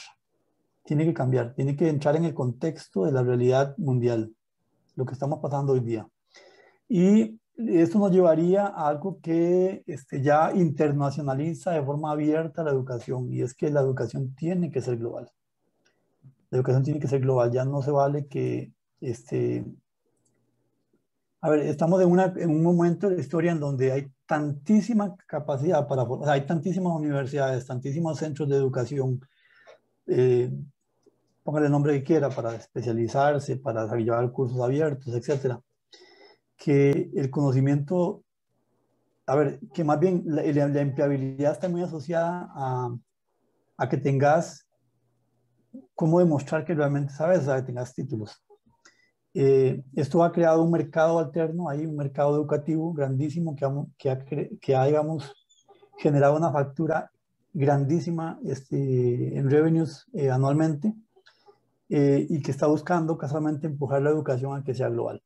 [0.84, 4.36] tiene que cambiar, tiene que entrar en el contexto de la realidad mundial,
[4.96, 6.08] lo que estamos pasando hoy día.
[6.88, 13.32] Y esto nos llevaría a algo que este, ya internacionaliza de forma abierta la educación,
[13.34, 15.32] y es que la educación tiene que ser global.
[16.50, 19.66] La educación tiene que ser global, ya no se vale que este,
[21.42, 25.16] a ver, estamos en, una, en, un momento de la historia en donde hay tantísima
[25.28, 29.20] capacidad para, o sea, hay tantísimas universidades, tantísimos centros de educación,
[30.08, 30.52] eh,
[31.44, 35.62] póngale el nombre que quiera, para especializarse, para llevar cursos abiertos, etcétera,
[36.58, 38.24] que el conocimiento,
[39.26, 42.96] a ver, que más bien la, empleabilidad está muy asociada a,
[43.78, 44.68] a que tengas
[45.96, 48.44] cómo demostrar que realmente sabes, o que tengas títulos.
[49.34, 53.68] Eh, esto ha creado un mercado alterno, hay un mercado educativo grandísimo que,
[53.98, 55.32] que, ha, que ha, digamos,
[55.98, 57.12] generado una factura
[57.54, 60.94] grandísima este, en revenues eh, anualmente
[61.90, 65.22] eh, y que está buscando casualmente empujar la educación a que sea global.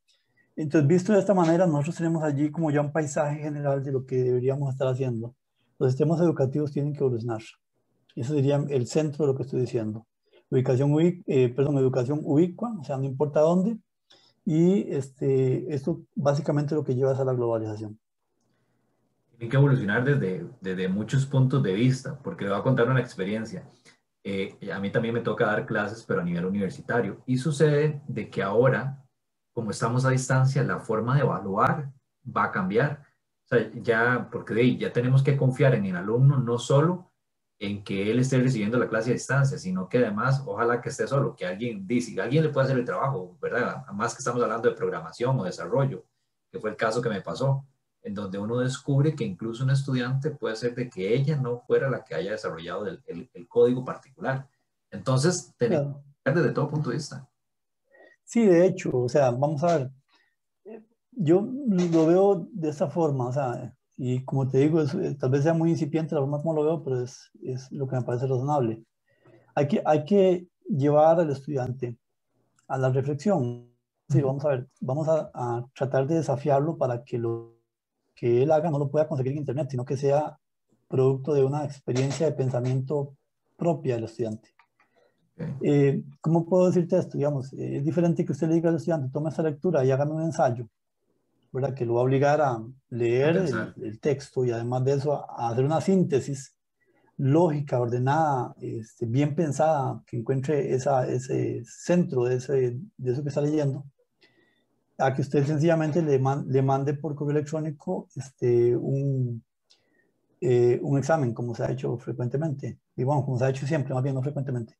[0.56, 4.06] Entonces, visto de esta manera, nosotros tenemos allí como ya un paisaje general de lo
[4.06, 5.36] que deberíamos estar haciendo.
[5.80, 7.42] Los sistemas educativos tienen que evolucionar.
[8.16, 10.06] Eso sería el centro de lo que estoy diciendo.
[10.50, 10.92] Ubicación,
[11.56, 13.80] perdón, educación ubicua, o sea, no importa dónde,
[14.46, 18.00] y este, esto básicamente lo que lleva es a la globalización.
[19.38, 23.00] Tiene que evolucionar desde, desde muchos puntos de vista, porque le voy a contar una
[23.00, 23.68] experiencia.
[24.24, 27.24] Eh, a mí también me toca dar clases, pero a nivel universitario.
[27.26, 29.04] Y sucede de que ahora,
[29.54, 31.92] como estamos a distancia, la forma de evaluar
[32.26, 33.04] va a cambiar.
[33.46, 37.12] O sea, ya, porque ya tenemos que confiar en el alumno no solo
[37.60, 41.06] en que él esté recibiendo la clase a distancia, sino que además, ojalá que esté
[41.06, 43.86] solo, que alguien dice, alguien le pueda hacer el trabajo, ¿verdad?
[43.94, 46.04] Más que estamos hablando de programación o desarrollo,
[46.52, 47.64] que fue el caso que me pasó,
[48.02, 51.88] en donde uno descubre que incluso un estudiante puede ser de que ella no fuera
[51.88, 54.50] la que haya desarrollado el, el, código particular.
[54.90, 57.30] Entonces, tenemos desde todo punto de vista.
[58.32, 59.92] Sí, de hecho, o sea, vamos a ver,
[61.12, 65.44] yo lo veo de esa forma, o sea, y como te digo, eh, tal vez
[65.44, 68.28] sea muy incipiente la forma como lo veo, pero es, es lo que me parece
[68.28, 68.86] razonable.
[69.54, 71.98] Hay que, hay que llevar al estudiante
[72.70, 73.70] a la reflexión.
[74.08, 77.58] Sí, vamos a ver, vamos a, a, tratar de desafiarlo para que lo
[78.16, 80.40] que él haga no lo pueda conseguir en Internet, sino que sea
[80.88, 83.18] producto de una experiencia de pensamiento
[83.58, 84.56] propia del estudiante.
[85.62, 87.18] Eh, ¿Cómo puedo decirte esto?
[87.18, 90.12] Digamos, eh, es diferente que usted le diga al estudiante, tome esta lectura y hágame
[90.12, 90.68] un ensayo
[91.52, 91.74] ¿verdad?
[91.74, 93.46] Que lo va a obligar a leer
[93.82, 96.56] el, texto y además de eso a, hacer una síntesis
[97.18, 103.30] lógica, ordenada, este, bien pensada, que encuentre esa, ese centro de, ese, de eso que
[103.30, 103.86] está leyendo,
[104.98, 109.44] a que usted sencillamente le, le mande por correo electrónico este, un,
[110.40, 113.94] eh, un examen, como se ha hecho frecuentemente, y bueno, como se ha hecho siempre,
[113.94, 114.76] más bien no frecuentemente.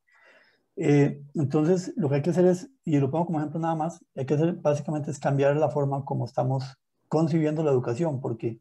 [0.84, 4.04] Eh, entonces, lo que hay que hacer es, y lo pongo como ejemplo nada más,
[4.16, 6.76] hay que hacer básicamente es cambiar la forma como estamos
[7.08, 8.58] concibiendo la educación, porque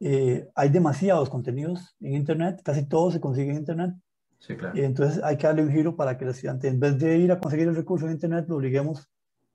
[0.00, 3.94] eh, hay demasiados contenidos en Internet, casi todo se consigue en Internet.
[4.40, 4.76] Sí, claro.
[4.76, 7.38] entonces hay que darle un giro para que el estudiante, en vez de ir a
[7.38, 9.08] conseguir el recurso en Internet, lo obliguemos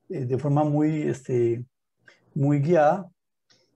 [0.07, 1.65] eh, de forma muy, este,
[2.33, 3.09] muy guiada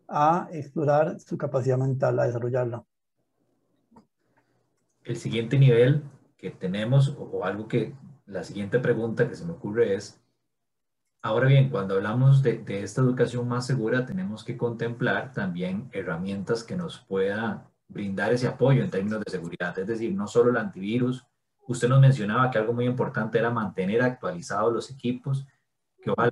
[0.07, 2.85] a explorar su capacidad mental, a desarrollarla.
[5.03, 6.03] El siguiente nivel
[6.37, 7.95] que tenemos, o, algo que
[8.25, 10.21] la siguiente pregunta que se me ocurre es,
[11.21, 16.75] ahora bien, cuando hablamos de, esta educación más segura, tenemos que contemplar también herramientas que
[16.75, 21.25] nos puedan brindar ese apoyo en términos de seguridad, es decir, no solo el antivirus.
[21.67, 25.45] Usted nos mencionaba que algo muy importante era mantener actualizados los equipos,
[26.01, 26.29] que va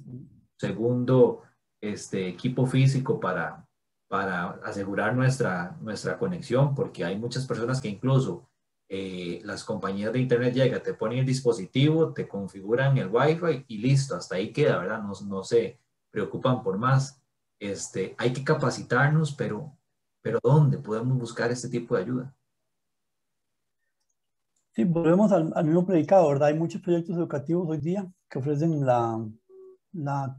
[0.57, 1.41] segundo
[1.81, 3.65] este, equipo físico para,
[4.07, 8.47] para asegurar nuestra, nuestra conexión, porque hay muchas personas que incluso
[8.87, 13.79] eh, las compañías de internet llegan, te ponen el dispositivo, te configuran el wifi y
[13.79, 15.01] listo, hasta ahí queda, ¿verdad?
[15.01, 15.79] No, no se
[16.11, 17.21] preocupan por más.
[17.59, 19.75] Este, hay que capacitarnos, pero,
[20.21, 22.35] pero ¿dónde podemos buscar este tipo de ayuda?
[24.75, 26.49] Sí, volvemos al, mismo predicado, ¿verdad?
[26.49, 29.25] Hay muchos proyectos educativos hoy día que ofrecen la,
[29.93, 30.37] la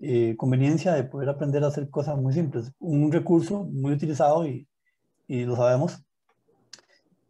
[0.00, 2.72] eh, conveniencia de poder aprender a hacer cosas muy simples.
[2.80, 4.68] Un recurso muy utilizado y,
[5.28, 6.04] y lo sabemos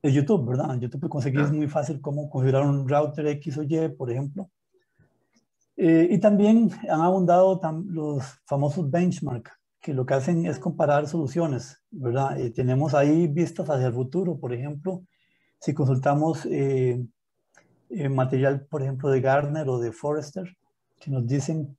[0.05, 0.75] es YouTube, ¿verdad?
[0.75, 4.51] En YouTube conseguir es muy fácil cómo configurar un router X o Y, por ejemplo.
[5.79, 11.83] Eh, y también han abundado los famosos benchmark, que lo que hacen es comparar soluciones,
[11.91, 12.39] ¿verdad?
[12.39, 15.05] Eh, tenemos ahí vistas hacia el futuro, por ejemplo,
[15.59, 17.03] si consultamos eh,
[18.11, 20.55] material, por ejemplo, de Gartner o de Forrester,
[21.01, 21.79] que nos dicen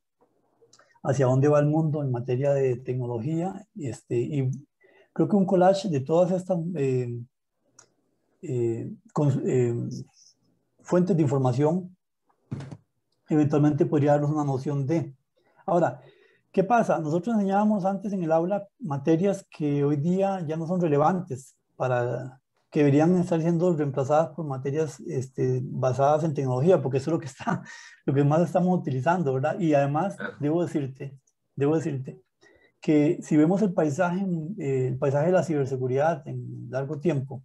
[1.03, 4.49] hacia dónde va el mundo en materia de tecnología, este, y
[5.13, 6.57] creo que un collage de todas estas
[8.41, 9.73] eh, con, eh,
[10.81, 11.95] fuentes de información,
[13.29, 15.13] eventualmente podría darnos una noción de.
[15.65, 16.01] Ahora,
[16.51, 16.99] ¿qué pasa?
[16.99, 22.39] Nosotros enseñábamos antes en el aula materias que hoy día ya no son relevantes para
[22.69, 27.19] que deberían estar siendo reemplazadas por materias este, basadas en tecnología, porque eso es lo
[27.19, 27.63] que está,
[28.05, 29.57] lo que más estamos utilizando, ¿verdad?
[29.59, 31.17] Y además, debo decirte,
[31.55, 32.21] debo decirte
[32.81, 34.25] que si vemos el paisaje,
[34.59, 37.41] eh, el paisaje de la ciberseguridad en largo tiempo,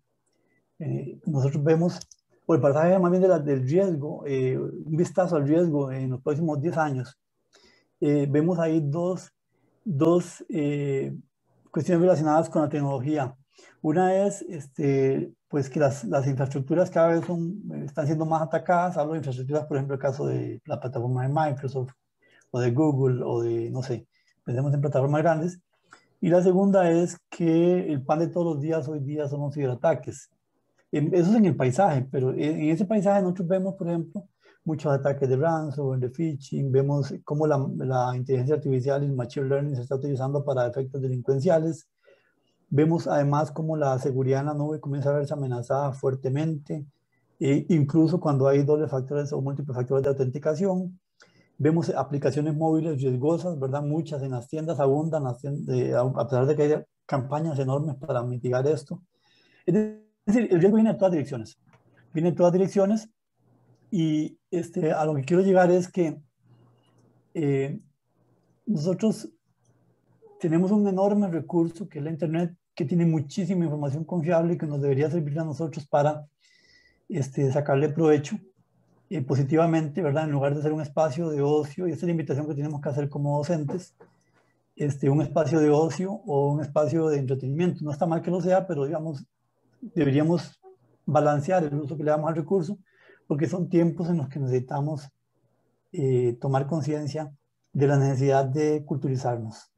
[0.80, 2.00] eh, nosotros vemos,
[2.46, 6.10] o el pasaje más bien de la, del riesgo, eh, un vistazo al riesgo en
[6.10, 7.18] los próximos 10 años,
[8.00, 9.30] eh, vemos ahí dos,
[9.84, 10.42] dos
[11.70, 13.36] cuestiones relacionadas con la tecnología.
[13.82, 18.96] Una es este, pues que las, las, infraestructuras cada vez son, están siendo más atacadas.
[18.96, 21.92] Hablo de infraestructuras, por ejemplo, el caso de la plataforma de Microsoft
[22.50, 24.06] o de Google o de, no sé,
[24.44, 25.60] pensemos en plataformas grandes.
[26.22, 29.54] Y la segunda es que el pan de todos los días hoy día son los
[29.54, 30.30] ciberataques.
[30.92, 34.28] Eso es en el paisaje, pero en ese paisaje nosotros vemos, por ejemplo,
[34.64, 39.46] muchos ataques de ransomware, de phishing, vemos cómo la, la, inteligencia artificial y el machine
[39.46, 41.88] learning se está utilizando para efectos delincuenciales.
[42.68, 46.84] Vemos además cómo la seguridad en la nube comienza a verse amenazada fuertemente,
[47.38, 51.00] e incluso cuando hay dobles factores o múltiples factores de autenticación.
[51.56, 53.82] Vemos aplicaciones móviles riesgosas, ¿verdad?
[53.82, 56.74] Muchas en las tiendas abundan, a pesar de que hay
[57.06, 59.02] campañas enormes para mitigar esto.
[59.66, 59.74] Es
[60.34, 61.58] decir, el riesgo viene de todas direcciones.
[62.12, 63.08] Viene de todas direcciones
[63.90, 66.20] y este, a lo que quiero llegar es que
[67.34, 67.80] eh,
[68.66, 69.30] nosotros
[70.40, 74.66] tenemos un enorme recurso que es la Internet, que tiene muchísima información confiable y que
[74.66, 76.26] nos debería servir a nosotros para
[77.08, 78.36] este, sacarle provecho
[79.10, 80.24] eh, positivamente, ¿verdad?
[80.24, 82.80] En lugar de ser un espacio de ocio, y esta es la invitación que tenemos
[82.80, 83.94] que hacer como docentes,
[84.76, 87.84] este, un espacio de ocio o un espacio de entretenimiento.
[87.84, 89.26] No está mal que lo sea, pero digamos,
[89.80, 90.60] deberíamos
[91.06, 92.78] balancear el uso que le damos al recurso,
[93.26, 95.08] porque son tiempos en los que necesitamos
[95.92, 97.32] eh, tomar conciencia
[97.72, 99.70] de la necesidad de culturizarnos.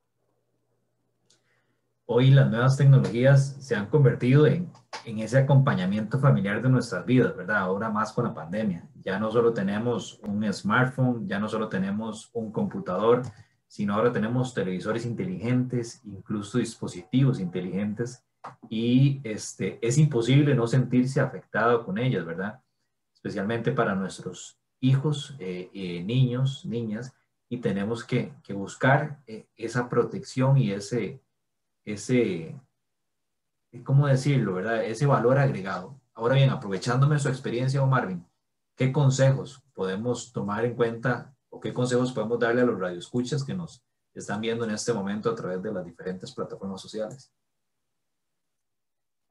[2.07, 4.71] Hoy las nuevas tecnologías se han convertido en,
[5.05, 7.59] en ese acompañamiento familiar de nuestras vidas, ¿verdad?
[7.59, 8.87] Ahora más con la pandemia.
[9.03, 13.23] Ya no solo tenemos un smartphone, ya no solo tenemos un computador,
[13.67, 18.23] sino ahora tenemos televisores inteligentes, incluso dispositivos inteligentes
[18.69, 22.61] y este, es imposible no sentirse afectado con ellas, ¿verdad?
[23.13, 27.13] Especialmente para nuestros hijos, eh, eh, niños, niñas,
[27.49, 31.23] y tenemos que, buscar eh, esa protección y ese,
[31.85, 32.59] ese,
[33.85, 34.85] ¿cómo decirlo, verdad?
[34.85, 36.01] Ese valor agregado.
[36.15, 38.27] Ahora bien, aprovechándome su experiencia, Marvin,
[38.75, 43.55] ¿qué consejos podemos tomar en cuenta o qué consejos podemos darle a los radioescuchas que
[43.55, 43.85] nos
[44.15, 47.31] están viendo en este momento a través de las diferentes plataformas sociales?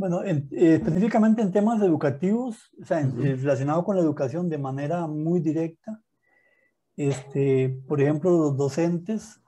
[0.02, 5.06] Bueno, eh, específicamente en temas educativos, o sea, eh, relacionado con la educación de manera
[5.06, 6.02] muy directa,
[6.98, 9.42] este, por ejemplo, los docentes,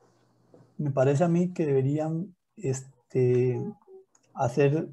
[0.78, 3.64] me parece a mí que deberían este,
[4.36, 4.90] hacer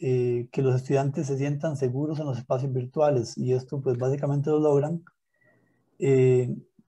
[0.00, 4.50] eh, que los estudiantes se sientan seguros en los espacios virtuales y esto pues básicamente
[4.50, 5.04] lo logran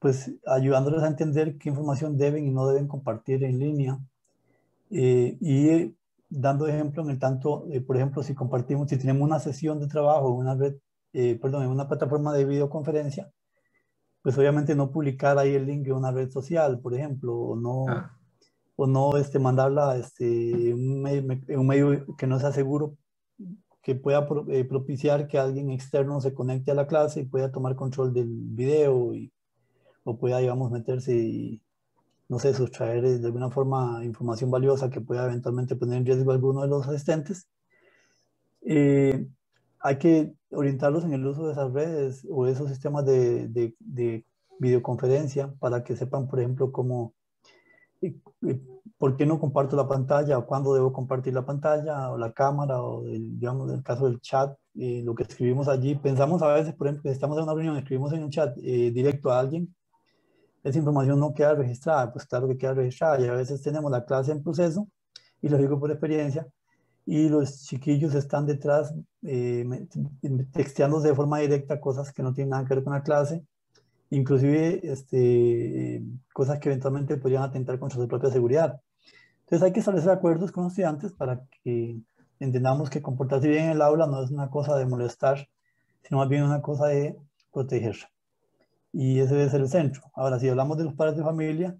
[0.00, 4.00] pues ayudándoles a entender qué información deben y no deben compartir en línea
[4.90, 5.94] y
[6.30, 9.88] dando ejemplo en el tanto, eh, por ejemplo, si compartimos, si tenemos una sesión de
[9.88, 10.76] trabajo en una red,
[11.12, 13.30] eh, perdón, en una plataforma de videoconferencia,
[14.22, 17.86] pues obviamente no publicar ahí el link de una red social, por ejemplo, o no,
[17.88, 18.18] ah.
[18.76, 22.96] o no este, mandarla este, un, medio, un medio que no sea seguro,
[23.82, 27.74] que pueda eh, propiciar que alguien externo se conecte a la clase y pueda tomar
[27.74, 29.32] control del video y,
[30.04, 31.62] o pueda, digamos, meterse y,
[32.28, 36.34] no sé, sustraer de alguna forma información valiosa que pueda eventualmente poner en riesgo a
[36.34, 37.48] alguno de los asistentes.
[38.62, 39.26] Eh,
[39.80, 44.24] hay que orientarlos en el uso de esas redes o esos sistemas de, de,
[44.60, 47.14] videoconferencia para que sepan, por ejemplo, cómo,
[48.02, 48.60] eh, eh,
[48.98, 52.82] por qué no comparto la pantalla o cuándo debo compartir la pantalla o la cámara
[52.82, 55.94] o, digamos, en el caso del chat, lo que escribimos allí.
[55.94, 59.30] Pensamos a veces, por ejemplo, que estamos en una reunión, escribimos en un chat directo
[59.30, 59.72] a alguien
[60.68, 64.04] esa información no queda registrada, pues claro que queda registrada y a veces tenemos la
[64.04, 64.88] clase en proceso
[65.40, 66.46] y lo digo por experiencia
[67.06, 69.64] y los chiquillos están detrás eh,
[70.52, 73.44] texteándose de forma directa cosas que no tienen nada que ver con la clase,
[74.10, 76.02] inclusive este,
[76.34, 78.80] cosas que eventualmente podrían atentar contra su propia seguridad.
[79.40, 81.98] Entonces hay que establecer acuerdos con los estudiantes para que
[82.40, 85.48] entendamos que comportarse bien en el aula no es una cosa de molestar,
[86.02, 87.16] sino más bien una cosa de
[87.52, 87.96] proteger
[88.92, 90.02] y ese debe ser el centro.
[90.14, 91.76] Ahora, si hablamos de los padres de familia,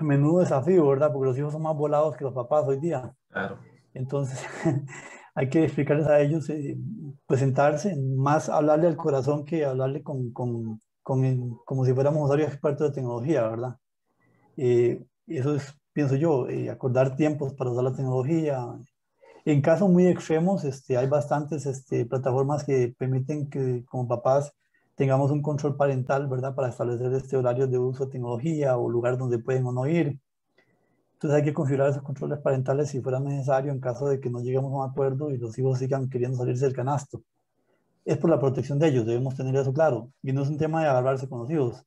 [0.00, 1.12] menudo desafío, ¿verdad?
[1.12, 3.14] Porque los hijos son más volados que los papás hoy día.
[3.28, 3.58] Claro.
[3.92, 4.44] Entonces,
[5.34, 6.76] hay que explicarles a ellos, eh,
[7.26, 12.88] presentarse, más hablarle al corazón que hablarle con, con, con como si fuéramos usuarios expertos
[12.88, 13.76] de tecnología, ¿verdad?
[14.56, 18.64] Eh, eso es, pienso yo, eh, acordar tiempos para usar la tecnología.
[19.44, 24.54] En casos muy extremos, este, hay bastantes este, plataformas que permiten que como papás
[24.94, 26.54] tengamos un control parental, ¿verdad?
[26.54, 30.18] Para establecer este horario de uso de tecnología o lugar donde pueden o no ir.
[31.14, 34.40] Entonces hay que configurar esos controles parentales si fuera necesario en caso de que no
[34.40, 37.22] lleguemos a un acuerdo y los hijos sigan queriendo salirse del canasto.
[38.04, 40.10] Es por la protección de ellos, debemos tener eso claro.
[40.22, 41.84] Y no es un tema de agarrarse con los hijos,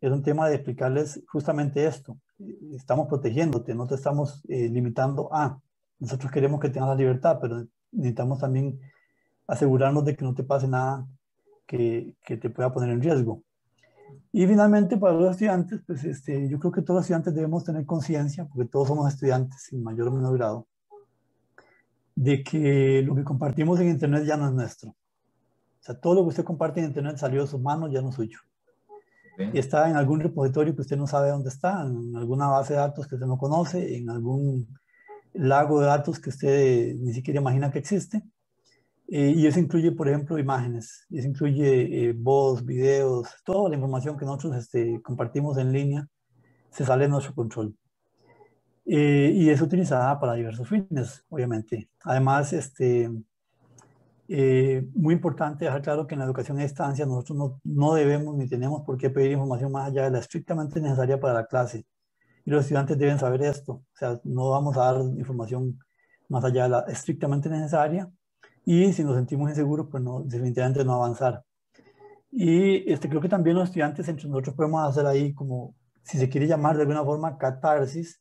[0.00, 2.16] es un tema de explicarles justamente esto.
[2.74, 5.60] Estamos protegiéndote, no te estamos eh, limitando a.
[5.98, 8.80] Nosotros queremos que tengas la libertad, pero necesitamos también
[9.46, 11.06] asegurarnos de que no te pase nada
[11.70, 13.44] que, que, te pueda poner en riesgo.
[14.32, 17.86] Y finalmente, para los estudiantes, pues este, yo creo que todos los estudiantes debemos tener
[17.86, 20.66] conciencia, porque todos somos estudiantes en mayor o menor grado,
[22.16, 24.90] de que lo que compartimos en Internet ya no es nuestro.
[24.90, 28.08] O sea, todo lo que usted comparte en Internet salió de sus manos, ya no
[28.08, 28.40] es suyo.
[29.38, 32.80] Y está en algún repositorio que usted no sabe dónde está, en alguna base de
[32.80, 34.66] datos que usted no conoce, en algún
[35.34, 38.24] lago de datos que usted ni siquiera imagina que existe.
[39.12, 44.16] Eh, y eso incluye, por ejemplo, imágenes, eso incluye eh, voz, videos, toda la información
[44.16, 46.06] que nosotros este, compartimos en línea
[46.70, 47.74] se sale de nuestro control.
[48.86, 51.90] Eh, y es utilizada para diversos fines, obviamente.
[52.04, 53.10] Además, este,
[54.94, 58.48] muy importante dejar claro que en la educación a distancia nosotros no, no, debemos ni
[58.48, 61.84] tenemos por qué pedir información más allá de la estrictamente necesaria para la clase.
[62.44, 63.72] Y los estudiantes deben saber esto.
[63.72, 65.80] O sea, no vamos a dar información
[66.28, 68.08] más allá de la estrictamente necesaria
[68.64, 71.44] y si nos sentimos inseguros, pues no, definitivamente no avanzar.
[72.30, 76.28] Y este, creo que también los estudiantes entre nosotros podemos hacer ahí como, si se
[76.28, 78.20] quiere llamar de alguna forma, catarsis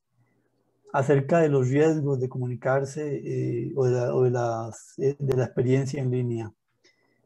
[0.92, 5.38] acerca de los riesgos de comunicarse eh, o, de la, o de, las, eh, de,
[5.38, 6.52] la, experiencia en línea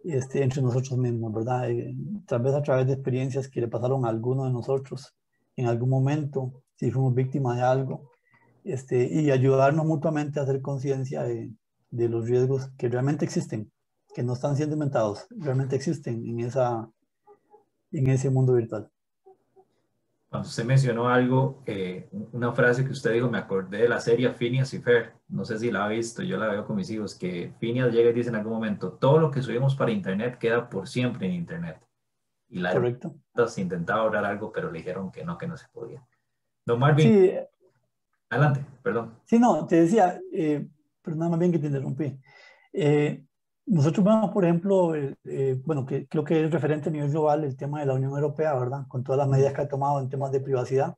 [0.04, 1.72] este, entre nosotros mismos, ¿verdad?
[1.72, 1.96] Eh,
[2.28, 5.16] tal vez a través de experiencias que le pasaron a alguno de nosotros
[5.56, 8.12] en algún momento, si fuimos víctimas de algo,
[8.66, 11.52] este, y ayudarnos mutuamente a hacer conciencia de,
[11.94, 13.72] de los riesgos que realmente existen,
[14.16, 16.90] que no están siendo inventados, realmente existen en, esa,
[17.92, 18.90] en ese mundo virtual.
[20.28, 24.32] Cuando usted mencionó algo, eh, una frase que usted dijo, me acordé de la serie
[24.32, 25.14] Phineas y Fer.
[25.28, 28.10] No sé si la ha visto, yo la veo con mis hijos, que Phineas llega
[28.10, 31.34] y dice en algún momento, todo lo que subimos para Internet queda por siempre en
[31.34, 31.78] Internet.
[32.50, 33.16] y la Correcto.
[33.46, 36.04] se intentaba ahorrar algo, pero le dijeron que no, que no se podía.
[36.66, 37.32] Don Marvin, Sí,
[38.32, 39.14] adelante, perdón.
[39.26, 40.68] Sí, no, te decía, eh,
[41.04, 42.18] pero nada más bien que te interrumpí.
[42.74, 43.24] Eh,
[43.66, 47.44] nosotros vemos, por ejemplo, eh, eh, bueno, que creo que es referente a nivel global
[47.44, 48.86] el tema de la Unión Europea, ¿verdad?
[48.88, 50.96] Con todas las medidas que ha tomado en temas de privacidad,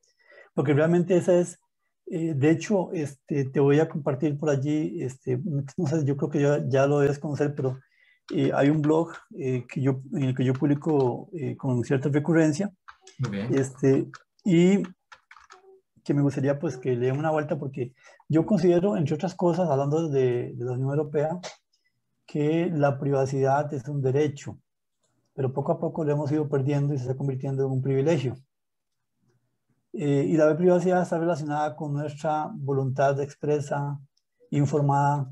[0.53, 1.59] porque realmente esa es,
[2.07, 5.39] eh, de hecho, este, te voy a compartir por allí, este,
[5.77, 7.77] no sé, yo creo que ya, ya lo debes conocer, pero
[8.33, 12.09] eh, hay un blog eh, que yo, en el que yo publico eh, con cierta
[12.09, 12.71] recurrencia,
[13.19, 13.53] Muy bien.
[13.53, 14.07] este,
[14.43, 14.81] y
[16.03, 17.93] que me gustaría pues que le den una vuelta porque
[18.27, 21.39] yo considero, entre otras cosas, hablando de, de la Unión Europea,
[22.25, 24.57] que la privacidad es un derecho,
[25.33, 28.35] pero poco a poco lo hemos ido perdiendo y se está convirtiendo en un privilegio.
[29.97, 33.97] Eh, y la privacidad está relacionada con nuestra voluntad expresa,
[34.49, 35.31] informada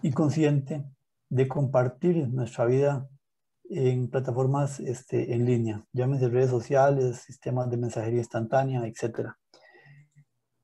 [0.00, 0.84] y consciente
[1.28, 3.06] de compartir nuestra vida
[3.68, 9.32] en plataformas este, en línea, llámese redes sociales, sistemas de mensajería instantánea, etc.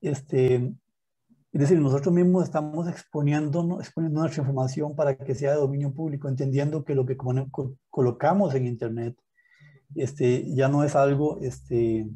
[0.01, 0.75] Este,
[1.57, 6.85] es decir, nosotros mismos estamos exponiendo, nuestra información para que sea de dominio público, entendiendo
[6.85, 9.17] que lo que co- co- colocamos en Internet
[9.95, 12.07] este, ya no es algo, este,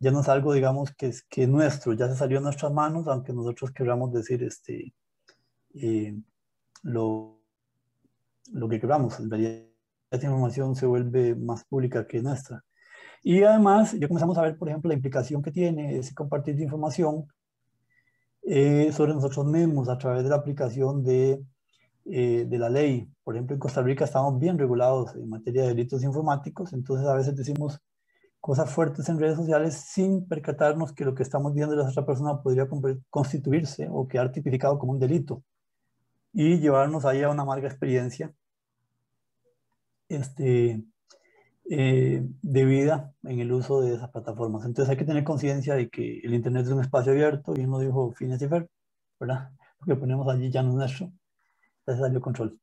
[0.00, 2.72] ya no es algo, digamos, que es, que es nuestro, ya se salió de nuestras
[2.72, 4.94] manos, aunque nosotros queramos decir este,
[5.74, 6.16] eh,
[6.82, 7.42] lo,
[8.50, 9.20] lo que queramos.
[9.20, 9.62] En realidad,
[10.10, 12.64] esta información se vuelve más pública que nuestra.
[13.22, 16.62] Y además, ya comenzamos a ver, por ejemplo, la implicación que tiene ese compartir de
[16.64, 17.26] información
[18.46, 21.42] eh, sobre nosotros mismos a través de la aplicación de,
[22.04, 23.08] eh, de la ley.
[23.22, 27.14] Por ejemplo, en Costa Rica estamos bien regulados en materia de delitos informáticos, entonces a
[27.14, 27.80] veces decimos
[28.40, 32.04] cosas fuertes en redes sociales sin percatarnos que lo que estamos viendo de la otra
[32.04, 32.68] persona podría
[33.08, 35.42] constituirse o quedar tipificado como un delito
[36.32, 38.34] y llevarnos ahí a una amarga experiencia
[40.08, 40.84] este,
[41.70, 44.64] eh, de vida en el uso de esas plataformas.
[44.64, 47.78] Entonces hay que tener conciencia de que el Internet es un espacio abierto, y uno
[47.78, 48.68] dijo Phineas y Ferb,
[49.18, 49.50] ¿verdad?
[49.80, 51.10] Lo que ponemos allí ya no es nuestro,
[51.86, 52.58] ya salió control.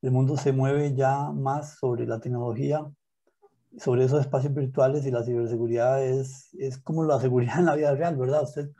[0.00, 2.84] el mundo se mueve ya más sobre la tecnología,
[3.78, 7.94] sobre esos espacios virtuales y la ciberseguridad es, es como la seguridad en la vida
[7.94, 8.42] real, ¿verdad?
[8.44, 8.70] Usted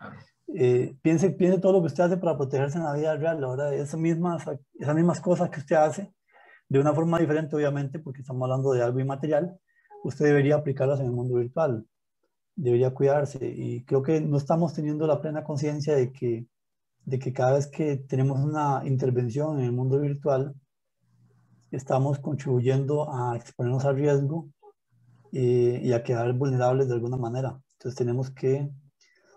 [0.55, 3.75] eh, piense, piense todo lo que usted hace para protegerse en la vida real, ahora
[3.75, 4.45] esas mismas,
[4.75, 6.13] esas mismas cosas que usted hace,
[6.69, 9.59] de una forma diferente obviamente, porque estamos hablando de algo inmaterial,
[10.07, 11.87] usted debería aplicarlas en el mundo virtual
[12.57, 16.47] debería cuidarse y creo que no estamos teniendo la plena conciencia de que,
[17.05, 20.55] de que cada vez que tenemos una intervención en el mundo virtual,
[21.71, 24.49] estamos contribuyendo a exponernos al riesgo
[25.33, 27.61] eh, y a quedar vulnerables de alguna manera.
[27.75, 28.71] Entonces tenemos que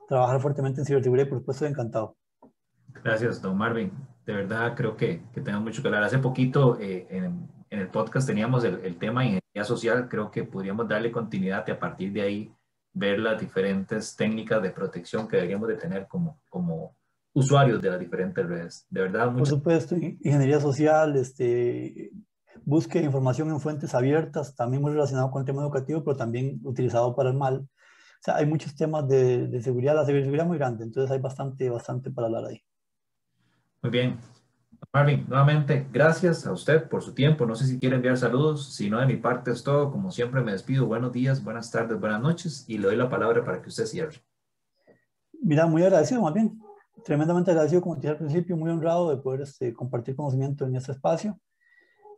[0.07, 2.15] trabajar fuertemente en ciberseguridad y por supuesto encantado.
[3.03, 3.91] Gracias, don Marvin.
[4.25, 6.03] De verdad creo que, que tenemos mucho que hablar.
[6.03, 10.07] Hace poquito eh, en, en, el podcast teníamos el, el tema de ingeniería social.
[10.09, 12.53] Creo que podríamos darle continuidad y a partir de ahí
[12.93, 16.95] ver las diferentes técnicas de protección que deberíamos de tener como, como
[17.33, 18.85] usuarios de las diferentes redes.
[18.89, 22.11] De verdad, Por supuesto, ingeniería social, este,
[22.63, 27.15] busque información en fuentes abiertas, también muy relacionado con el tema educativo, pero también utilizado
[27.15, 27.59] para el mal.
[27.59, 31.19] O sea, hay muchos temas de, de seguridad, la ciberseguridad es muy grande, entonces hay
[31.19, 32.61] bastante, bastante para hablar ahí.
[33.81, 34.19] Muy bien.
[34.91, 37.45] Marvin, nuevamente, gracias a usted por su tiempo.
[37.45, 38.73] No sé si quiere enviar saludos.
[38.73, 39.91] Si no, de mi parte es todo.
[39.91, 40.87] Como siempre, me despido.
[40.87, 44.23] Buenos días, buenas tardes, buenas noches y le doy la palabra para que usted cierre.
[45.43, 46.59] Mira, muy agradecido, más bien.
[47.05, 50.75] Tremendamente agradecido, como te dije al principio, muy honrado de poder este, compartir conocimiento en
[50.75, 51.39] este espacio.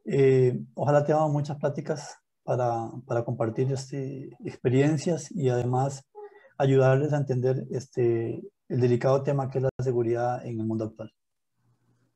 [0.06, 6.10] Eh, ojalá tengamos muchas pláticas para, para compartir este, experiencias y además
[6.58, 11.12] ayudarles a entender este, el delicado tema que es la seguridad en el mundo actual.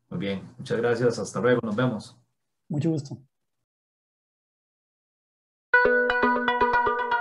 [0.09, 1.19] Muy bien, muchas gracias.
[1.19, 2.17] Hasta luego, nos vemos.
[2.69, 3.17] Mucho gusto.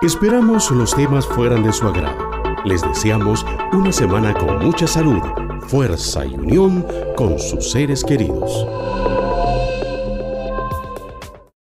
[0.03, 2.35] Esperamos los temas fueran de su agrado.
[2.65, 5.23] Les deseamos una semana con mucha salud,
[5.61, 8.67] fuerza y unión con sus seres queridos.